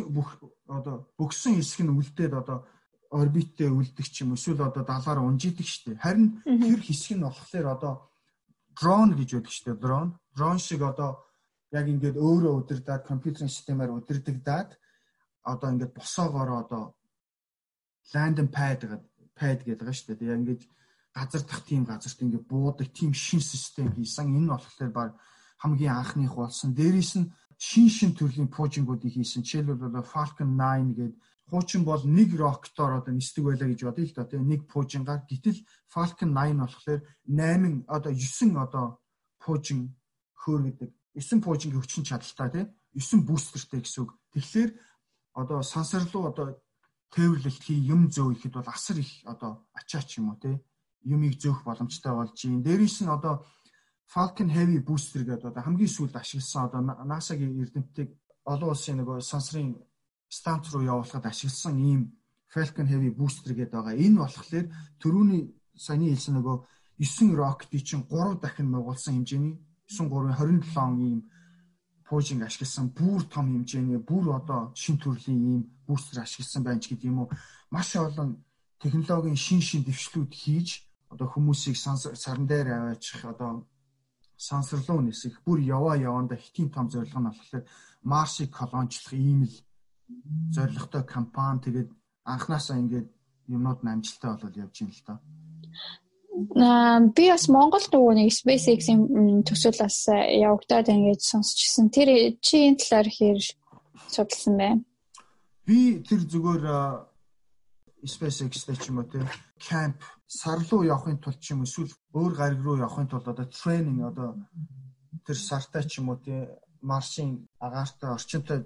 бүх 0.08 0.40
одоо 0.68 1.08
бөгсөн 1.18 1.56
хэсэг 1.56 1.84
нь 1.84 1.92
үлдээд 1.92 2.32
одоо 2.32 2.64
орбиттэй 3.10 3.68
үлдэх 3.68 4.08
ч 4.08 4.24
юм 4.24 4.36
эсвэл 4.36 4.68
одоо 4.68 4.84
далаар 4.84 5.20
унжидэг 5.24 5.64
штеп. 5.64 6.00
Харин 6.00 6.40
тэр 6.44 6.80
хэсэг 6.80 7.16
нь 7.16 7.24
болохоор 7.24 7.66
одоо 7.76 8.07
дрон 8.78 9.16
гэж 9.18 9.28
байдаг 9.34 9.52
штеп. 9.52 9.78
Дрон. 9.80 10.18
Дрон 10.36 10.58
шиг 10.58 10.82
одоо 10.82 11.24
яг 11.72 11.86
ингээд 11.88 12.16
өөрөө 12.16 12.54
удирдаад 12.62 13.02
компьютерийн 13.04 13.50
системээр 13.50 13.90
удирдагдаад 13.98 14.78
одоо 15.42 15.68
ингээд 15.72 15.92
босоогоор 15.94 16.50
одоо 16.62 16.94
landing 18.14 18.48
pad 18.48 18.80
гэдэг 18.86 19.02
pad 19.34 19.58
гэдэг 19.66 19.78
байгаа 19.82 19.96
шүү 19.96 20.16
дээ. 20.16 20.30
Яг 20.32 20.40
ингээд 20.40 20.62
газар 21.12 21.42
дах 21.42 21.62
тийм 21.66 21.82
газарт 21.84 22.22
ингээд 22.22 22.46
буудаг 22.48 22.88
тийм 22.94 23.12
шин 23.12 23.40
систем 23.40 23.92
хийсэн. 23.92 24.30
Энэ 24.30 24.46
нь 24.46 24.52
болохоор 24.52 24.92
баг 24.94 25.10
хамгийн 25.58 25.98
анхных 25.98 26.34
болсон. 26.38 26.72
Дээрээс 26.72 27.12
нь 27.20 27.30
шин 27.58 27.88
шин 27.90 28.14
төрлийн 28.14 28.48
пуужингуудыг 28.48 29.12
хийсэн. 29.12 29.42
Жишээлбэл 29.42 29.90
одоо 29.90 30.04
Falcon 30.06 30.54
9 30.54 30.94
гэдэг 30.94 31.14
хуучин 31.48 31.82
бол 31.84 32.02
нэг 32.04 32.36
рокетоор 32.36 33.00
одоо 33.00 33.12
нисдэг 33.16 33.44
байлаа 33.44 33.68
гэж 33.68 33.80
бодъё 33.84 34.04
л 34.04 34.16
доо 34.16 34.26
тийм 34.28 34.44
нэг 34.48 34.60
пуужингаар 34.68 35.24
гэтэл 35.24 35.64
Falcon 35.88 36.30
9 36.36 36.60
болохоор 36.60 37.00
8 37.24 37.88
одоо 37.88 38.12
9 38.12 38.56
одоо 38.64 38.86
пуужин 39.40 39.96
хөөр 40.36 40.60
гэдэг. 40.68 40.90
9 41.16 41.44
пуужингийн 41.44 41.80
хүчин 41.80 42.04
чадалтай 42.04 42.48
тийм 42.52 42.66
9 42.92 43.24
бустертэй 43.24 43.80
гэсэн 43.80 44.02
үг. 44.04 44.12
Тэгэхээр 44.36 44.70
одоо 45.40 45.62
сансар 45.62 46.04
руу 46.12 46.28
одоо 46.28 46.46
тээвэрлэлт 47.14 47.62
хий 47.64 47.80
юм 47.80 48.12
зөө 48.12 48.36
ихэд 48.36 48.54
бол 48.60 48.68
асар 48.68 49.00
их 49.00 49.24
одоо 49.24 49.64
ачаач 49.72 50.20
юм 50.20 50.28
уу 50.30 50.38
тийм 50.42 50.60
юмыг 51.04 51.40
зөөх 51.40 51.64
боломжтой 51.64 52.12
болж 52.12 52.36
юм. 52.44 52.60
Дээрээс 52.62 53.00
нь 53.02 53.08
одоо 53.08 53.44
Falcon 54.12 54.48
Heavy 54.52 54.80
Booster 54.84 55.24
гэдэг 55.24 55.48
одоо 55.48 55.62
хамгийн 55.64 55.88
сүүлд 55.88 56.16
ашигласан 56.16 56.68
одоо 56.68 56.80
NASA-гийн 57.08 57.60
эрдэмтдийг 57.60 58.08
олон 58.44 58.72
улсын 58.72 58.96
нөгөө 59.00 59.20
сансрын 59.20 59.76
станц 60.28 60.64
руу 60.72 60.82
явуулахад 60.82 61.26
ашигласан 61.26 61.76
ийм 61.78 62.00
Falcon 62.52 62.88
Heavy 62.88 63.10
Booster 63.12 63.52
гэдэг 63.52 63.72
байгаа. 63.76 63.94
Энэ 63.96 64.20
болохоор 64.20 64.66
төрүүний 65.00 65.42
саяны 65.76 66.08
хэлсэн 66.12 66.34
нөгөө 66.36 66.56
9 66.98 67.36
рокетыг 67.36 67.82
чинь 67.84 68.04
3 68.08 68.40
дахин 68.40 68.72
нугуулсан 68.72 69.14
хэмжээний 69.14 69.54
9.327 69.88 71.00
ийм 71.08 71.20
пуужинг 72.08 72.42
ашигласан 72.42 72.88
бүр 72.98 73.22
том 73.28 73.46
хэмжээний 73.52 74.00
бүр 74.00 74.24
одоо 74.40 74.72
шин 74.74 74.96
төрлийн 74.96 75.40
ийм 75.52 75.62
бустер 75.86 76.24
ашигласан 76.24 76.62
байна 76.64 76.80
ч 76.80 76.88
гэдэг 76.88 77.08
юм 77.12 77.18
уу 77.20 77.28
маш 77.70 77.96
олон 77.96 78.40
технологийн 78.80 79.36
шин 79.36 79.60
шин 79.60 79.82
дэвшлүүд 79.84 80.32
хийж 80.32 80.68
одоо 81.12 81.28
хүмүүсийг 81.28 81.76
сарн 81.76 82.46
дээр 82.48 82.68
аваачих 82.72 83.24
одоо 83.24 83.68
сансарлуу 84.36 85.00
нисэх 85.04 85.34
бүр 85.44 85.60
яваа 85.60 85.96
яванда 85.96 86.36
хитийн 86.36 86.70
том 86.70 86.88
зорилго 86.88 87.20
нь 87.20 87.28
болохоор 87.28 87.64
марсыг 88.02 88.50
колончлох 88.58 89.12
ийм 89.12 89.44
л 89.44 89.54
зорилготой 90.54 91.04
компани 91.04 91.60
тэгээд 91.64 91.90
анханасаа 92.24 92.78
ингээд 92.82 93.08
юмнууд 93.54 93.80
нь 93.82 93.92
амжилттай 93.92 94.30
болол 94.32 94.62
явж 94.64 94.76
байна 94.80 94.94
л 94.96 95.04
доо 95.06 95.18
би 97.16 97.24
бас 97.32 97.48
Монголд 97.50 97.90
нөгөө 97.90 98.14
нэг 98.14 98.30
SpaceX-ийн 98.30 99.42
төсөл 99.42 99.74
бас 99.74 100.06
явагдаад 100.06 100.90
ингэж 100.92 101.20
сонсчихсан. 101.24 101.90
Тэр 101.90 102.38
чи 102.38 102.68
энэ 102.68 102.78
талаар 102.78 103.08
хэр 103.10 103.38
судалсан 104.06 104.54
байна? 104.54 104.82
Би 105.66 105.98
тэр 106.06 106.22
зүгээр 106.30 106.64
SpaceX-тэй 108.06 108.76
ч 108.78 108.94
юм 108.94 109.02
уу 109.02 109.10
тийм 109.10 109.26
camp 109.58 109.98
сар 110.28 110.62
руу 110.70 110.86
явахын 110.86 111.18
тулд 111.18 111.40
ч 111.42 111.50
юм 111.52 111.66
эсвэл 111.66 111.90
өөр 112.14 112.32
гариг 112.38 112.60
руу 112.62 112.78
явахын 112.78 113.10
тулд 113.10 113.26
одоо 113.26 113.46
тренинг 113.50 114.06
одоо 114.06 114.38
тэр 115.26 115.36
сартай 115.36 115.82
ч 115.82 115.98
юм 115.98 116.14
уу 116.14 116.22
тийм 116.22 116.46
Марсын 116.82 117.48
агаартай 117.58 118.14
орчинтой 118.14 118.62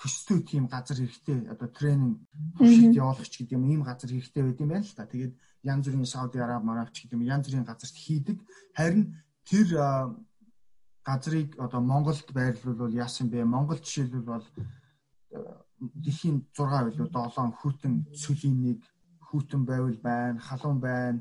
төстэй 0.00 0.40
тийм 0.40 0.64
газар 0.66 0.96
хэрэгтэй 0.96 1.52
одоо 1.52 1.68
тренинг 1.68 2.24
төвшөлт 2.56 2.96
явуулах 2.96 3.28
ч 3.28 3.44
гэдэг 3.44 3.52
юм 3.52 3.64
ийм 3.68 3.82
газар 3.84 4.08
хэрэгтэй 4.08 4.42
байд 4.42 4.60
юм 4.64 4.70
байна 4.72 4.88
л 4.88 4.96
та. 4.96 5.04
Тэгээд 5.04 5.34
янз 5.68 5.84
бүрийн 5.84 6.08
Сауди 6.08 6.38
Араб, 6.40 6.64
Марав 6.64 6.88
ч 6.88 7.04
гэдэг 7.04 7.20
юм 7.20 7.28
янз 7.28 7.44
бүрийн 7.44 7.68
газарт 7.68 7.96
хийдэг. 8.00 8.40
Харин 8.72 9.20
тэр 9.44 9.68
газрыг 11.04 11.48
одоо 11.60 11.80
Монголд 11.84 12.28
байрлуулвал 12.32 12.96
яасан 12.96 13.28
бэ? 13.28 13.44
Монгол 13.44 13.76
жишээлбэл 13.76 14.24
бол 14.24 14.46
дэлхийн 16.00 16.48
6 16.56 16.96
билүү 16.96 17.08
7 17.12 17.60
хүйтэн 17.60 17.94
цөлийн 18.16 18.56
нэг 18.56 18.80
хүйтэн 19.28 19.62
байвал 19.68 19.98
байна, 20.00 20.40
халуун 20.40 20.80
байна. 20.80 21.20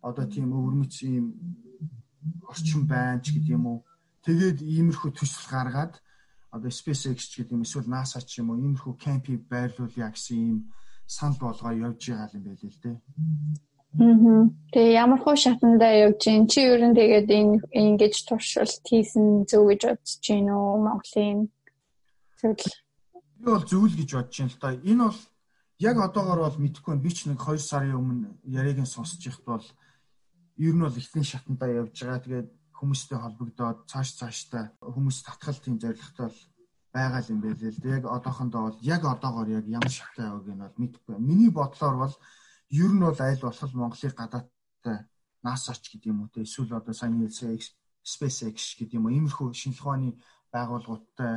Одоо 0.00 0.24
тийм 0.24 0.52
өвөрмөц 0.56 1.04
юм 1.04 1.36
орчин 2.48 2.88
байна 2.88 3.20
ч 3.20 3.36
гэдэг 3.36 3.52
юм 3.52 3.64
уу. 3.66 3.78
Тэгээд 4.24 4.64
иймэрхүү 4.64 5.12
төсөл 5.12 5.48
гаргаад 5.52 6.00
одоо 6.50 6.70
SpaceX 6.70 7.18
ч 7.28 7.32
гэдэг 7.38 7.52
юм 7.52 7.64
эсвэл 7.64 7.88
NASA 7.88 8.20
ч 8.24 8.40
юм 8.40 8.50
уу 8.50 8.60
иймэрхүү 8.60 8.94
кемпийг 8.96 9.44
байрлуулъя 9.52 10.08
гэсэн 10.12 10.36
ийм 10.36 10.58
санал 11.06 11.38
болгоо 11.40 11.72
явж 11.72 12.02
байгаа 12.08 12.36
юм 12.36 12.44
байл 12.44 12.64
л 12.64 12.82
дээ. 12.82 12.96
Тэгээ 14.72 14.96
ямар 15.00 15.20
хуу 15.20 15.36
шатандаа 15.36 15.92
явж 16.06 16.20
гин 16.24 16.46
чи 16.48 16.60
ер 16.60 16.80
нь 16.84 16.96
тэгээд 16.96 17.28
ингэж 17.72 18.14
туршилт 18.28 18.84
хийсэн 18.84 19.48
зөв 19.48 19.64
гэж 19.68 19.80
бодож 19.88 20.12
гин 20.24 20.48
үү 20.52 20.76
Монголын 20.84 21.40
зөвл. 22.40 22.76
Би 23.40 23.48
бол 23.48 23.64
зөвл 23.64 23.94
гэж 23.96 24.10
бодож 24.12 24.36
байна 24.36 24.52
л 24.52 24.60
да. 24.60 24.68
Энэ 24.76 25.04
бол 25.08 25.20
яг 25.80 25.96
одоогор 26.04 26.40
бол 26.44 26.60
мэдэхгүй. 26.60 26.96
Би 27.00 27.10
ч 27.16 27.18
нэг 27.28 27.40
2 27.40 27.56
сарын 27.60 27.96
өмнө 27.96 28.28
яриг 28.44 28.78
нь 28.80 28.88
сонсож 28.88 29.24
ихт 29.24 29.44
бол 29.48 29.64
ер 30.60 30.74
нь 30.76 30.84
бол 30.84 31.00
ихний 31.00 31.24
шатандаа 31.24 31.70
явж 31.80 31.96
байгаа. 31.96 32.20
Тэгээд 32.24 32.48
хүмүүстэй 32.78 33.18
холбогдоод 33.18 33.78
цааш 33.90 34.08
цааштай 34.18 34.64
хүмүүс 34.78 35.18
татгал 35.26 35.58
тийм 35.60 35.76
зорилготой 35.82 36.30
байгаа 36.94 37.22
юм 37.28 37.40
байл 37.42 37.58
л 37.58 37.82
дээ. 37.82 37.98
Яг 37.98 38.04
одоохондоо 38.06 38.62
бол 38.70 38.78
яг 38.82 39.02
одоогоор 39.04 39.48
яг 39.58 39.66
ямар 39.66 39.90
шаттай 39.90 40.26
байгааг 40.30 40.48
нь 40.48 40.62
бол 40.62 40.80
мэдэхгүй. 40.80 41.16
Миний 41.18 41.50
бодлоор 41.50 41.96
бол 42.02 42.14
ер 42.70 42.92
нь 42.94 43.04
бол 43.04 43.20
аль 43.20 43.42
болох 43.42 43.74
Монголыг 43.74 44.14
гадаадтай 44.16 44.98
NASA-ч 45.42 45.84
гэдэг 45.90 46.10
юм 46.12 46.22
уу 46.22 46.30
те 46.32 46.42
эсвэл 46.42 46.78
одоо 46.78 46.94
сайн 46.94 47.18
хэлсэн 47.18 47.58
SpaceX 48.02 48.78
гэдэг 48.78 48.96
юм 48.98 49.06
уу 49.06 49.14
иймэрхүү 49.16 49.52
шинжлэх 49.52 49.84
ухааны 49.84 50.10
байгууллагуудтай 50.52 51.34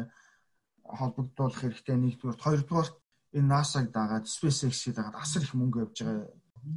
холбогдуулах 0.86 1.60
хэрэгтэй 1.62 1.98
нэгдүгээр 2.00 2.40
хоёрдугаар 2.42 2.90
энэ 3.38 3.50
NASA-г 3.54 3.88
дагаад 3.92 4.26
SpaceX-ийг 4.36 4.96
дагаад 4.96 5.16
асар 5.20 5.44
их 5.44 5.54
мөнгө 5.56 5.84
явж 5.84 5.98
байгаа. 6.04 6.28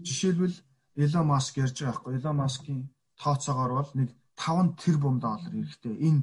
Жишээлбэл 0.06 0.56
Elon 1.02 1.26
Musk 1.30 1.54
ярьж 1.58 1.76
байгаа 1.78 1.94
байхгүй 1.94 2.12
Elon 2.18 2.36
Musk-ийн 2.42 2.80
тооцоогоор 3.18 3.72
бол 3.78 3.90
нэг 3.98 4.10
5 4.36 4.76
тэрбум 4.78 5.20
доллар 5.20 5.50
хэрэгтэй. 5.50 5.94
Энэ 6.08 6.22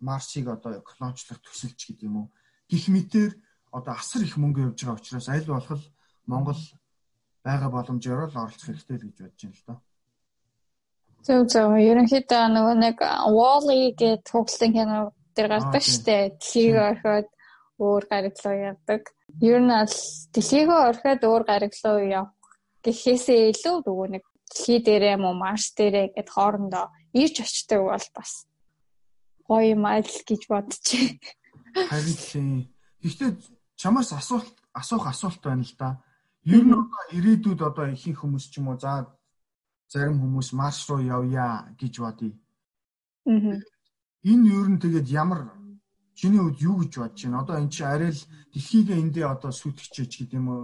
Марсыг 0.00 0.48
одоо 0.48 0.80
колоничлох 0.84 1.40
төсөлч 1.40 1.80
гэдэг 1.88 2.06
юм 2.06 2.16
уу. 2.16 2.28
Гэх 2.68 2.88
мэтэр 2.88 3.32
одоо 3.72 3.94
асар 3.96 4.22
их 4.22 4.36
мөнгө 4.36 4.72
явж 4.72 4.84
байгаа 4.84 5.00
учраас 5.00 5.28
аль 5.28 5.48
болох 5.48 5.82
Монгол 6.26 6.60
байгаа 7.44 7.70
боломжоор 7.70 8.28
л 8.30 8.40
оролцох 8.40 8.68
хэрэгтэй 8.68 8.96
л 8.96 9.06
гэж 9.08 9.16
бодож 9.20 9.42
байна 9.42 9.56
л 9.56 9.66
доо. 9.66 9.78
Зөв 11.26 11.40
зөв. 11.50 11.70
Ерөнхийдөө 11.74 12.44
нөгөө 12.54 12.76
нэг 12.76 12.96
Wall-E 13.36 13.96
гэдэг 13.96 14.22
тоглолтын 14.28 14.72
кино 14.76 14.98
дээр 15.34 15.48
гардаг 15.48 15.82
штэ. 15.82 16.36
Дэлхийг 16.38 16.76
орхиод 16.76 17.28
өөр 17.80 18.04
гариг 18.10 18.36
руу 18.44 18.56
явдаг. 18.70 19.02
Ер 19.40 19.60
нь 19.64 19.72
аль 19.72 19.98
дэлхийг 20.32 20.68
орхиод 20.70 21.22
өөр 21.24 21.42
гариг 21.48 21.74
руу 21.82 22.00
явах 22.04 22.36
гэхээсээ 22.86 23.50
илүү 23.50 23.76
нөгөө 23.82 24.08
нэг 24.14 24.24
дэлхий 24.46 24.78
дээрээ 24.86 25.16
мөн 25.18 25.36
Марс 25.42 25.74
дээрээ 25.74 26.06
гэд 26.14 26.28
хоорондоо 26.30 26.86
ирж 27.22 27.36
очдог 27.44 27.80
бол 27.88 28.06
бас 28.14 28.32
гоё 29.48 29.74
юм 29.74 29.84
аль 29.86 30.04
гэж 30.28 30.42
байна. 30.50 30.74
Харин. 31.90 32.68
Гэхдээ 33.02 33.30
чамаас 33.76 34.12
асуулт 34.12 34.56
асуух 34.72 35.06
асуулт 35.06 35.40
байна 35.42 35.62
л 35.62 35.74
да. 35.78 36.02
Ер 36.44 36.62
нь 36.64 36.74
одоо 36.74 37.02
ирээдүйд 37.16 37.60
одоо 37.62 37.86
ихэнх 37.94 38.20
хүмүүс 38.20 38.46
ч 38.50 38.58
юм 38.58 38.68
уу 38.68 38.78
за 38.78 39.06
зарим 39.88 40.18
хүмүүс 40.20 40.52
Марс 40.52 40.88
руу 40.88 41.00
явъя 41.00 41.70
гэж 41.78 41.94
бодъё. 42.02 42.32
Аа. 43.26 43.58
Энэ 44.30 44.50
ер 44.58 44.68
нь 44.70 44.82
тэгээд 44.82 45.08
ямар 45.10 45.40
чиний 46.14 46.40
хувьд 46.42 46.60
юу 46.60 46.76
гэж 46.82 46.92
бодож 46.98 47.20
байна? 47.22 47.40
Одоо 47.42 47.56
эн 47.58 47.70
чинь 47.70 47.86
арай 47.86 48.10
л 48.10 48.22
дэлхийг 48.52 48.88
эндээ 48.90 49.26
одоо 49.26 49.52
сүтгэж 49.54 49.94
гэдэг 49.94 50.38
юм 50.38 50.48
уу? 50.48 50.62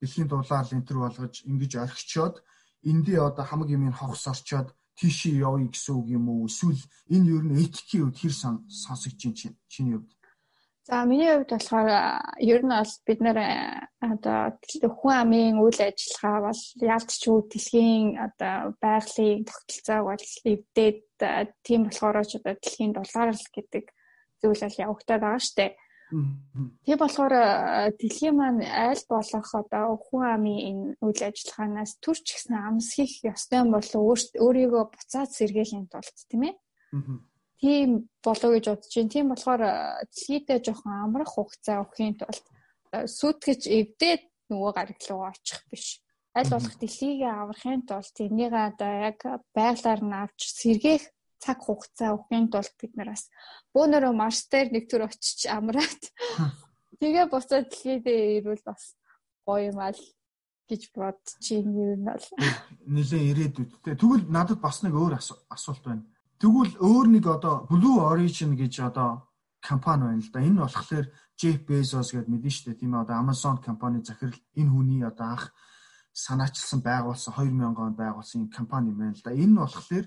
Дэлхийн 0.00 0.28
дулаал 0.28 0.68
энтер 0.74 0.96
болгож 0.98 1.34
ингэж 1.46 1.72
орхичоод 1.84 2.42
эндээ 2.82 3.20
одоо 3.22 3.44
хамаг 3.46 3.68
юм 3.70 3.92
хогс 3.92 4.26
орчоод 4.26 4.74
тийшээ 4.98 5.42
явъя 5.46 5.68
гэсэн 5.70 5.94
үг 5.98 6.08
юм 6.18 6.24
уу? 6.28 6.46
Эсвэл 6.48 6.82
энэ 7.14 7.30
ер 7.36 7.44
нь 7.46 7.58
этикийн 7.64 8.02
хувьд 8.04 8.18
хэр 8.20 8.34
сонсогч 8.82 9.16
чинь 9.20 9.56
чиний 9.72 9.96
хувьд? 9.98 10.10
За 10.86 11.04
миний 11.08 11.32
хувьд 11.32 11.48
болохоор 11.48 11.90
ер 12.52 12.60
нь 12.60 12.74
бол 12.76 12.92
бид 13.06 13.20
нэр 13.24 13.38
одоо 14.04 14.52
хүн 15.00 15.14
амын 15.22 15.56
үйл 15.64 15.80
ажиллагаа 15.80 16.38
бол 16.46 16.62
яалтчгүй 16.92 17.38
дэлхийн 17.48 18.04
одоо 18.26 18.56
байгалийн 18.84 19.48
тогтолцоог 19.48 20.04
бол 20.12 20.26
эвдээд 20.52 21.00
тийм 21.64 21.80
болохоор 21.88 22.20
ч 22.28 22.36
одоо 22.36 22.54
дэлхийн 22.60 22.92
дулаарл 22.92 23.46
гэдэг 23.56 23.84
зүйл 24.44 24.60
бол 24.60 24.82
явагдаад 24.84 25.22
байгаа 25.24 25.40
штэ. 25.40 25.66
Тийм 26.10 26.98
болохоор 27.00 27.34
дэлхийн 27.98 28.36
маань 28.36 28.62
аль 28.62 29.04
болох 29.08 29.48
одоо 29.54 29.96
хүн 29.96 30.22
амын 30.34 30.58
энэ 30.68 30.84
үйл 31.00 31.20
ажиллагаанаас 31.28 31.92
төрч 32.04 32.24
гисэн 32.28 32.54
амс 32.54 32.88
хийх 32.94 33.24
ёстой 33.24 33.64
болов 33.64 34.02
өөрийгөө 34.44 34.84
буцаад 34.92 35.30
сэргээхийн 35.32 35.88
тулд 35.88 36.18
тийм 36.28 36.42
ээ. 36.48 36.54
Тийм 37.60 37.88
болов 38.20 38.50
гэж 38.52 38.64
бодож 38.68 38.92
байна. 38.94 39.12
Тийм 39.14 39.26
болохоор 39.32 39.62
дэлхийдээ 40.12 40.58
жоохон 40.60 40.92
амрах 40.92 41.30
хугацаа 41.32 41.82
өгөхийн 41.82 42.16
тулд 42.20 42.44
сүйтгэж 42.92 43.62
эвдээд 43.78 44.22
нөгөө 44.52 44.72
гариг 44.76 45.00
руу 45.08 45.24
очих 45.32 45.64
биш. 45.72 46.04
Аль 46.36 46.52
болох 46.52 46.74
дэлхийгээ 46.78 47.32
аврахын 47.32 47.82
тулд 47.88 48.12
тэрнийг 48.12 48.52
одоо 48.52 48.92
яг 49.08 49.18
байглаар 49.56 50.00
нь 50.04 50.18
авч 50.22 50.40
сэргээх 50.52 51.04
цаг 51.44 51.58
хугацаа 51.60 52.16
өгөхийн 52.16 52.48
тулд 52.48 52.74
бид 52.80 52.92
нараас 52.96 53.28
бөөнөрөө 53.76 54.12
марс 54.16 54.48
дээр 54.48 54.68
нэг 54.72 54.84
төр 54.88 55.04
очиж 55.04 55.44
амраад 55.52 56.02
тэгээ 57.00 57.26
буцаад 57.28 57.68
дэлхийдээ 57.68 58.40
ирвэл 58.40 58.64
бас 58.64 58.96
гоё 59.44 59.68
юм 59.68 59.78
аа 59.84 59.92
гэж 60.68 60.82
бодчих 60.96 61.60
юм 61.60 62.00
нь 62.00 62.04
бол 62.08 62.24
нэлээ 62.88 63.22
ирээдүйдтэй. 63.30 63.94
Тэгвэл 64.00 64.24
надад 64.32 64.60
бас 64.64 64.80
нэг 64.80 64.96
өөр 64.96 65.20
асуулт 65.20 65.84
байна. 65.84 66.08
Тэгвэл 66.40 66.80
өөр 66.80 67.06
нэг 67.12 67.24
одоо 67.28 67.68
Blue 67.68 68.00
Origin 68.00 68.56
гэж 68.56 68.80
одоо 68.88 69.28
компани 69.60 70.08
байна 70.08 70.24
л 70.24 70.32
да. 70.32 70.40
Энэ 70.40 70.64
болохоор 70.64 71.06
Jeff 71.36 71.60
Bezos 71.68 72.12
гэдээ 72.12 72.32
мэдэн 72.32 72.52
штэ 72.52 72.80
тийм 72.80 72.96
ээ 72.96 73.04
одоо 73.04 73.16
Amazon 73.20 73.60
компани 73.60 74.00
захирал 74.00 74.40
энэ 74.56 74.72
хүний 74.72 75.02
одоо 75.04 75.26
анх 75.36 75.52
санаачилсан 76.16 76.80
байгуулсан 76.80 77.32
2000 77.36 77.76
онд 77.76 77.96
байгуулсан 78.00 78.48
компани 78.48 78.92
байна 78.96 79.12
л 79.12 79.24
да. 79.24 79.36
Энэ 79.36 79.60
болохоор 79.60 80.06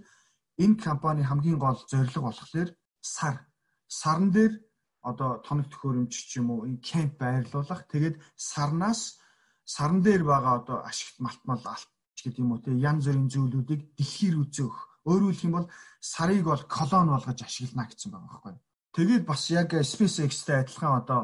энэ 0.64 0.82
компани 0.88 1.24
хамгийн 1.24 1.60
гол 1.60 1.80
зорилго 1.92 2.22
болохоор 2.28 2.70
сар 3.02 3.36
сарн 3.88 4.32
дээр 4.36 4.54
одоо 5.10 5.40
тоног 5.46 5.68
төхөөрөмж 5.70 6.12
ч 6.12 6.38
юм 6.40 6.52
уу 6.52 6.66
энэ 6.68 6.84
кемп 6.84 7.18
байрлуулах. 7.22 7.88
Тэгээд 7.88 8.16
сарнаас 8.36 9.02
сарн 9.64 10.02
дээр 10.02 10.24
байгаа 10.28 10.54
одоо 10.62 10.78
ашигт 10.90 11.20
малтмал 11.24 11.64
алт 11.64 11.90
гэдэг 12.18 12.44
юм 12.44 12.52
уу 12.52 12.60
те 12.64 12.72
янз 12.76 13.06
бүрийн 13.08 13.32
зүйлүүдийг 13.32 13.82
дэлхийр 13.96 14.36
үзөөх. 14.44 14.78
Өөрөөр 15.08 15.32
хэлэх 15.32 15.48
юм 15.48 15.56
бол 15.56 15.70
сарыг 16.02 16.44
бол 16.44 16.64
колон 16.68 17.08
болгож 17.14 17.40
ашиглана 17.40 17.88
гэсэн 17.88 18.12
байгаа 18.12 18.28
байхгүй? 18.28 18.56
Тэгээд 18.98 19.24
бас 19.30 19.42
яг 19.54 19.70
SpaceX-тэй 19.72 20.58
адилхан 20.60 20.94
одоо 21.00 21.22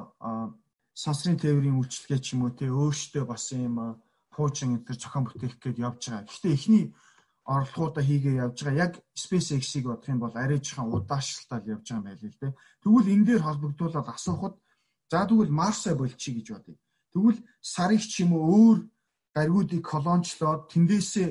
сансрын 0.93 1.41
тээврийн 1.41 1.80
үйлчлэгээ 1.82 2.19
ч 2.24 2.38
юм 2.38 2.46
уу 2.46 2.54
те 2.56 2.69
өөртөө 2.69 3.24
бас 3.28 3.52
юм 3.52 4.00
хуучин 4.32 4.78
энэ 4.78 4.86
төр 4.88 4.98
зохион 5.02 5.26
бүтээх 5.26 5.58
гээд 5.60 5.82
явж 5.82 6.02
байгаа. 6.08 6.30
Гэхдээ 6.30 6.54
эхний 6.54 6.86
орлогоудаа 7.45 8.03
хийгээ 8.03 8.39
явж 8.43 8.58
байгаа. 8.63 8.84
Яг 8.88 8.93
SpaceX-ийг 9.15 9.86
бодох 9.88 10.10
юм 10.10 10.19
бол 10.23 10.36
арайжхан 10.36 10.88
удаашралтаар 10.88 11.63
явж 11.75 11.86
байгаа 11.91 11.99
юм 11.99 12.08
байл 12.08 12.23
л 12.23 12.39
дээ. 12.39 12.53
Тэгвэл 12.84 13.13
энэ 13.13 13.25
дээр 13.27 13.41
холбогдуулаад 13.43 14.08
асуухад 14.15 14.56
за 15.12 15.27
тэгвэл 15.27 15.51
Марсаа 15.51 15.95
болчих 15.95 16.34
гэж 16.36 16.47
бодъё. 16.56 16.75
Тэгвэл 17.12 17.39
сарыг 17.62 18.01
ч 18.01 18.23
юм 18.23 18.32
уу 18.34 18.47
өөр 18.56 18.79
гаригуудыг 19.36 19.82
колончлоод 19.84 20.71
тэндээсээ 20.71 21.29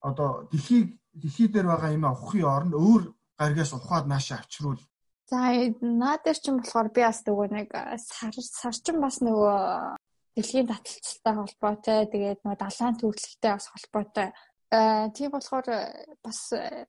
одоо 0.00 0.48
дэлхийг 0.52 0.96
дэлхий 1.12 1.48
дээр 1.50 1.66
байгаа 1.66 1.90
юм 1.96 2.04
авахын 2.06 2.44
оронд 2.46 2.74
өөр 2.74 3.02
гаригаас 3.40 3.72
ухаад 3.74 4.06
наашаа 4.06 4.38
авчруул. 4.38 4.80
За 5.30 5.38
наад 5.82 6.22
дээр 6.24 6.38
чинь 6.38 6.58
болохоор 6.58 6.88
би 6.94 7.02
бас 7.02 7.20
нөгөө 7.26 7.48
нэг 7.50 7.68
сар 7.98 8.34
сар 8.34 8.74
чинь 8.74 9.00
бас 9.02 9.18
нөгөө 9.22 9.58
дэлхийн 10.36 10.70
таталцалтай 10.70 11.34
холбоотой 11.36 11.98
тэгээд 12.12 12.40
нөгөө 12.42 12.58
далайн 12.60 12.96
төвлөлттэй 12.98 13.52
бас 13.54 13.66
холбоотой. 13.70 14.28
Аа 14.70 15.10
тийм 15.10 15.30
болохоор 15.34 15.66
бас 16.22 16.40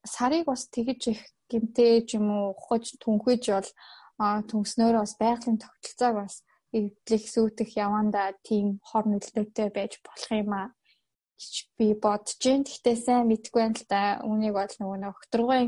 сарыг 0.06 0.46
бас 0.46 0.70
тэгж 0.70 1.02
их 1.14 1.22
гимтэй 1.50 2.06
ч 2.06 2.22
юм 2.22 2.30
уу 2.30 2.54
ухаж 2.54 2.94
түнхэж 3.02 3.44
бол 3.50 3.70
түнснөөр 4.50 4.96
бас 5.02 5.14
байгалийн 5.18 5.58
тогтолцоог 5.58 6.16
бас 6.22 6.36
эвдлэх 6.78 7.24
сүйтгэх 7.34 7.72
яванда 7.86 8.38
тийм 8.48 8.78
хор 8.86 9.06
нөлөөтэй 9.10 9.70
байж 9.74 9.98
болох 10.06 10.30
юм 10.30 10.52
аа 10.54 10.68
гэж 11.42 11.54
би 11.78 11.88
бодож 11.98 12.38
байна. 12.46 12.70
Гэхдээ 12.70 12.98
сайн 13.02 13.26
мэдгүй 13.28 13.62
байна 13.62 13.80
л 13.82 13.86
да. 13.90 14.02
Үүнийг 14.30 14.54
бол 14.54 14.74
нөгөө 14.78 14.98
нөхтрөгөө 15.02 15.62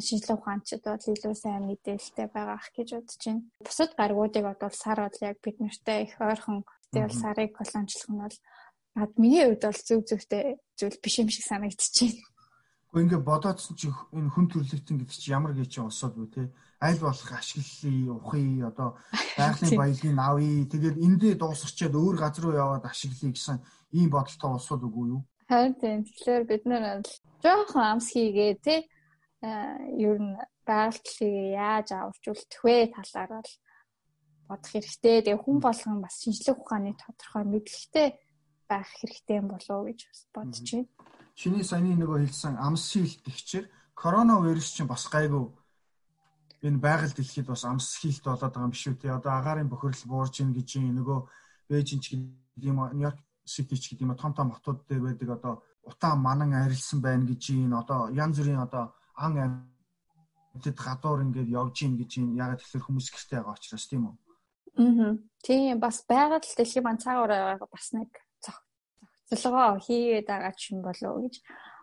шинжилгээ 0.00 0.38
ухаанчид 0.40 0.82
бол 0.88 1.04
илүү 1.12 1.34
сайн 1.36 1.62
мэдээлэлтэй 1.68 2.26
байгаа 2.32 2.56
ах 2.56 2.68
гэж 2.72 2.88
бодож 2.96 3.20
байна. 3.20 3.44
Бусад 3.60 3.90
гаргуудыг 4.00 4.44
бодвол 4.48 4.76
сар 4.82 4.98
бол 5.04 5.18
яг 5.28 5.36
бид 5.44 5.56
нартай 5.60 5.98
их 6.08 6.16
ойрхон 6.24 6.64
Тэгэл 6.90 7.14
сарыг 7.22 7.54
колончлох 7.54 8.08
нь 8.10 8.18
бол 8.18 8.36
над 8.94 9.12
миний 9.18 9.44
хувьд 9.46 9.62
бол 9.64 9.80
зөв 9.80 10.00
зөвтэй 10.06 10.58
зүйл 10.78 10.98
биш 11.02 11.14
юм 11.22 11.28
шиг 11.30 11.44
санагдчихэв. 11.46 12.18
Гэхдээ 12.90 13.04
ингээ 13.06 13.22
бодоодсон 13.22 13.74
чи 13.78 13.86
энэ 13.86 14.34
хүн 14.34 14.46
төрлөختөн 14.50 14.98
гэдэг 14.98 15.14
чи 15.14 15.30
ямар 15.30 15.54
гэж 15.54 15.78
усаад 15.78 16.18
үү 16.18 16.28
те 16.34 16.42
аль 16.82 16.98
болох 16.98 17.30
ашиглалыг 17.30 18.18
ухъя 18.18 18.66
одоо 18.66 18.98
байгалийн 19.38 19.78
баялагийг 19.78 20.18
авъя 20.18 20.66
тэгээд 20.66 20.96
эндээ 20.98 21.34
дуусарчаад 21.38 21.94
өөр 21.94 22.16
газар 22.18 22.42
руу 22.50 22.58
яваад 22.58 22.84
ашиглая 22.90 23.30
гэсэн 23.30 23.58
ийм 23.94 24.10
бодолтой 24.10 24.50
усаад 24.58 24.82
үгүй 24.82 25.06
юу? 25.14 25.22
Харин 25.46 25.74
тийм 25.78 26.02
тэгэхээр 26.02 26.44
бид 26.50 26.64
нар 26.66 27.06
жоохон 27.38 27.84
амс 27.94 28.10
хийгээ 28.10 28.52
те 28.58 28.74
ер 30.02 30.18
нь 30.18 30.34
байгальтлыг 30.66 31.34
яаж 31.54 31.88
аварчулдах 31.94 32.62
вэ 32.66 32.90
талаар 32.90 33.30
бол 33.38 33.52
бодох 34.50 34.70
хэрэгтэй. 34.74 35.22
Тэгээ 35.22 35.38
хүн 35.38 35.58
болгон 35.62 35.98
бас 36.02 36.14
шинжлэх 36.22 36.58
ухааны 36.58 36.98
тодорхой 36.98 37.44
мэдлэгтэй 37.46 38.08
байх 38.70 38.86
хэрэгтэй 39.02 39.36
юм 39.42 39.48
болов 39.50 39.90
гэж 39.90 40.00
бодож 40.34 40.66
байна. 40.70 40.88
Чиний 41.34 41.64
саяны 41.66 41.98
нөгөө 41.98 42.18
хэлсэн 42.22 42.54
амс 42.62 42.84
хийлт 42.94 43.20
гихчээр 43.26 43.66
коронавирус 43.98 44.70
чинь 44.70 44.86
бас 44.86 45.10
гайгүй 45.10 45.50
энэ 46.62 46.78
байгаль 46.78 47.14
дэлхийд 47.16 47.48
бас 47.50 47.64
амс 47.64 47.98
хийлт 47.98 48.24
болоод 48.24 48.54
байгаа 48.54 48.68
юм 48.68 48.76
шүү 48.76 48.94
тий. 49.00 49.10
Одоо 49.10 49.32
агаарын 49.34 49.68
бохирдол 49.68 50.06
буурж 50.06 50.40
ийн 50.40 50.52
гэж 50.54 50.70
нөгөө 50.78 51.20
Бээжин 51.70 52.00
ч 52.02 52.18
гэдэг 52.18 52.64
юм 52.66 52.78
Нью-Йорк 52.82 53.18
Сити 53.44 53.76
ч 53.76 53.94
гэдэг 53.94 54.04
юм 54.04 54.14
том 54.16 54.32
том 54.34 54.50
хотууд 54.52 54.86
дээр 54.86 55.00
байдаг 55.00 55.30
одоо 55.38 55.54
утаа 55.82 56.14
манан 56.14 56.52
арилсан 56.52 57.00
байна 57.00 57.24
гэж 57.24 57.42
юм 57.56 57.72
одоо 57.74 58.10
янз 58.10 58.36
бүрийн 58.38 58.60
одоо 58.66 58.94
ан 59.16 59.32
амьтад 60.54 60.76
гадуур 60.76 61.22
ингээд 61.24 61.48
явж 61.48 61.76
ийн 61.82 61.94
гэж 61.96 62.10
юм 62.20 62.34
ягаад 62.36 62.60
тэгэхээр 62.60 62.86
хүмүүс 62.86 63.08
гэртээ 63.10 63.38
байгаа 63.40 63.56
учраас 63.56 63.86
тийм 63.88 64.02
үү? 64.06 64.14
Аа. 64.82 65.14
Тийм 65.46 65.80
бас 65.80 66.04
байгаль 66.04 66.44
дэлхийн 66.44 66.84
маань 66.84 67.02
цаагаараа 67.02 67.58
бас 67.70 67.86
нэг 67.96 68.10
зохицолгоо 69.30 69.78
хийгээд 69.86 70.26
байгаа 70.26 70.52
ч 70.58 70.74
юм 70.74 70.82
болов 70.82 71.22
гэж 71.22 71.34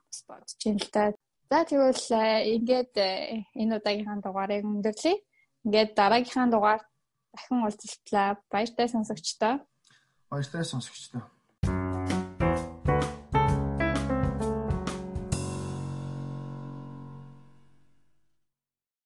бас 0.08 0.20
бодож 0.28 0.52
байна 0.60 0.84
л 0.84 0.92
да. 0.92 1.04
За 1.50 1.64
тэгвэл 1.64 2.06
э, 2.12 2.60
ингээд 2.60 2.94
э, 3.00 3.10
энэ 3.56 3.80
удаагийнхаа 3.80 4.20
дугаарыг 4.20 4.68
өндөрлөе. 4.68 5.16
Ингээд 5.64 5.96
дараагийнхаа 5.96 6.48
дугаар 6.52 6.82
дахин 7.32 7.64
уулзалтлаа. 7.64 8.36
Баяртай 8.52 8.88
сонсогчдоо. 8.92 9.64
Баяртай 10.30 10.64
сонсогчдоо. 10.68 11.24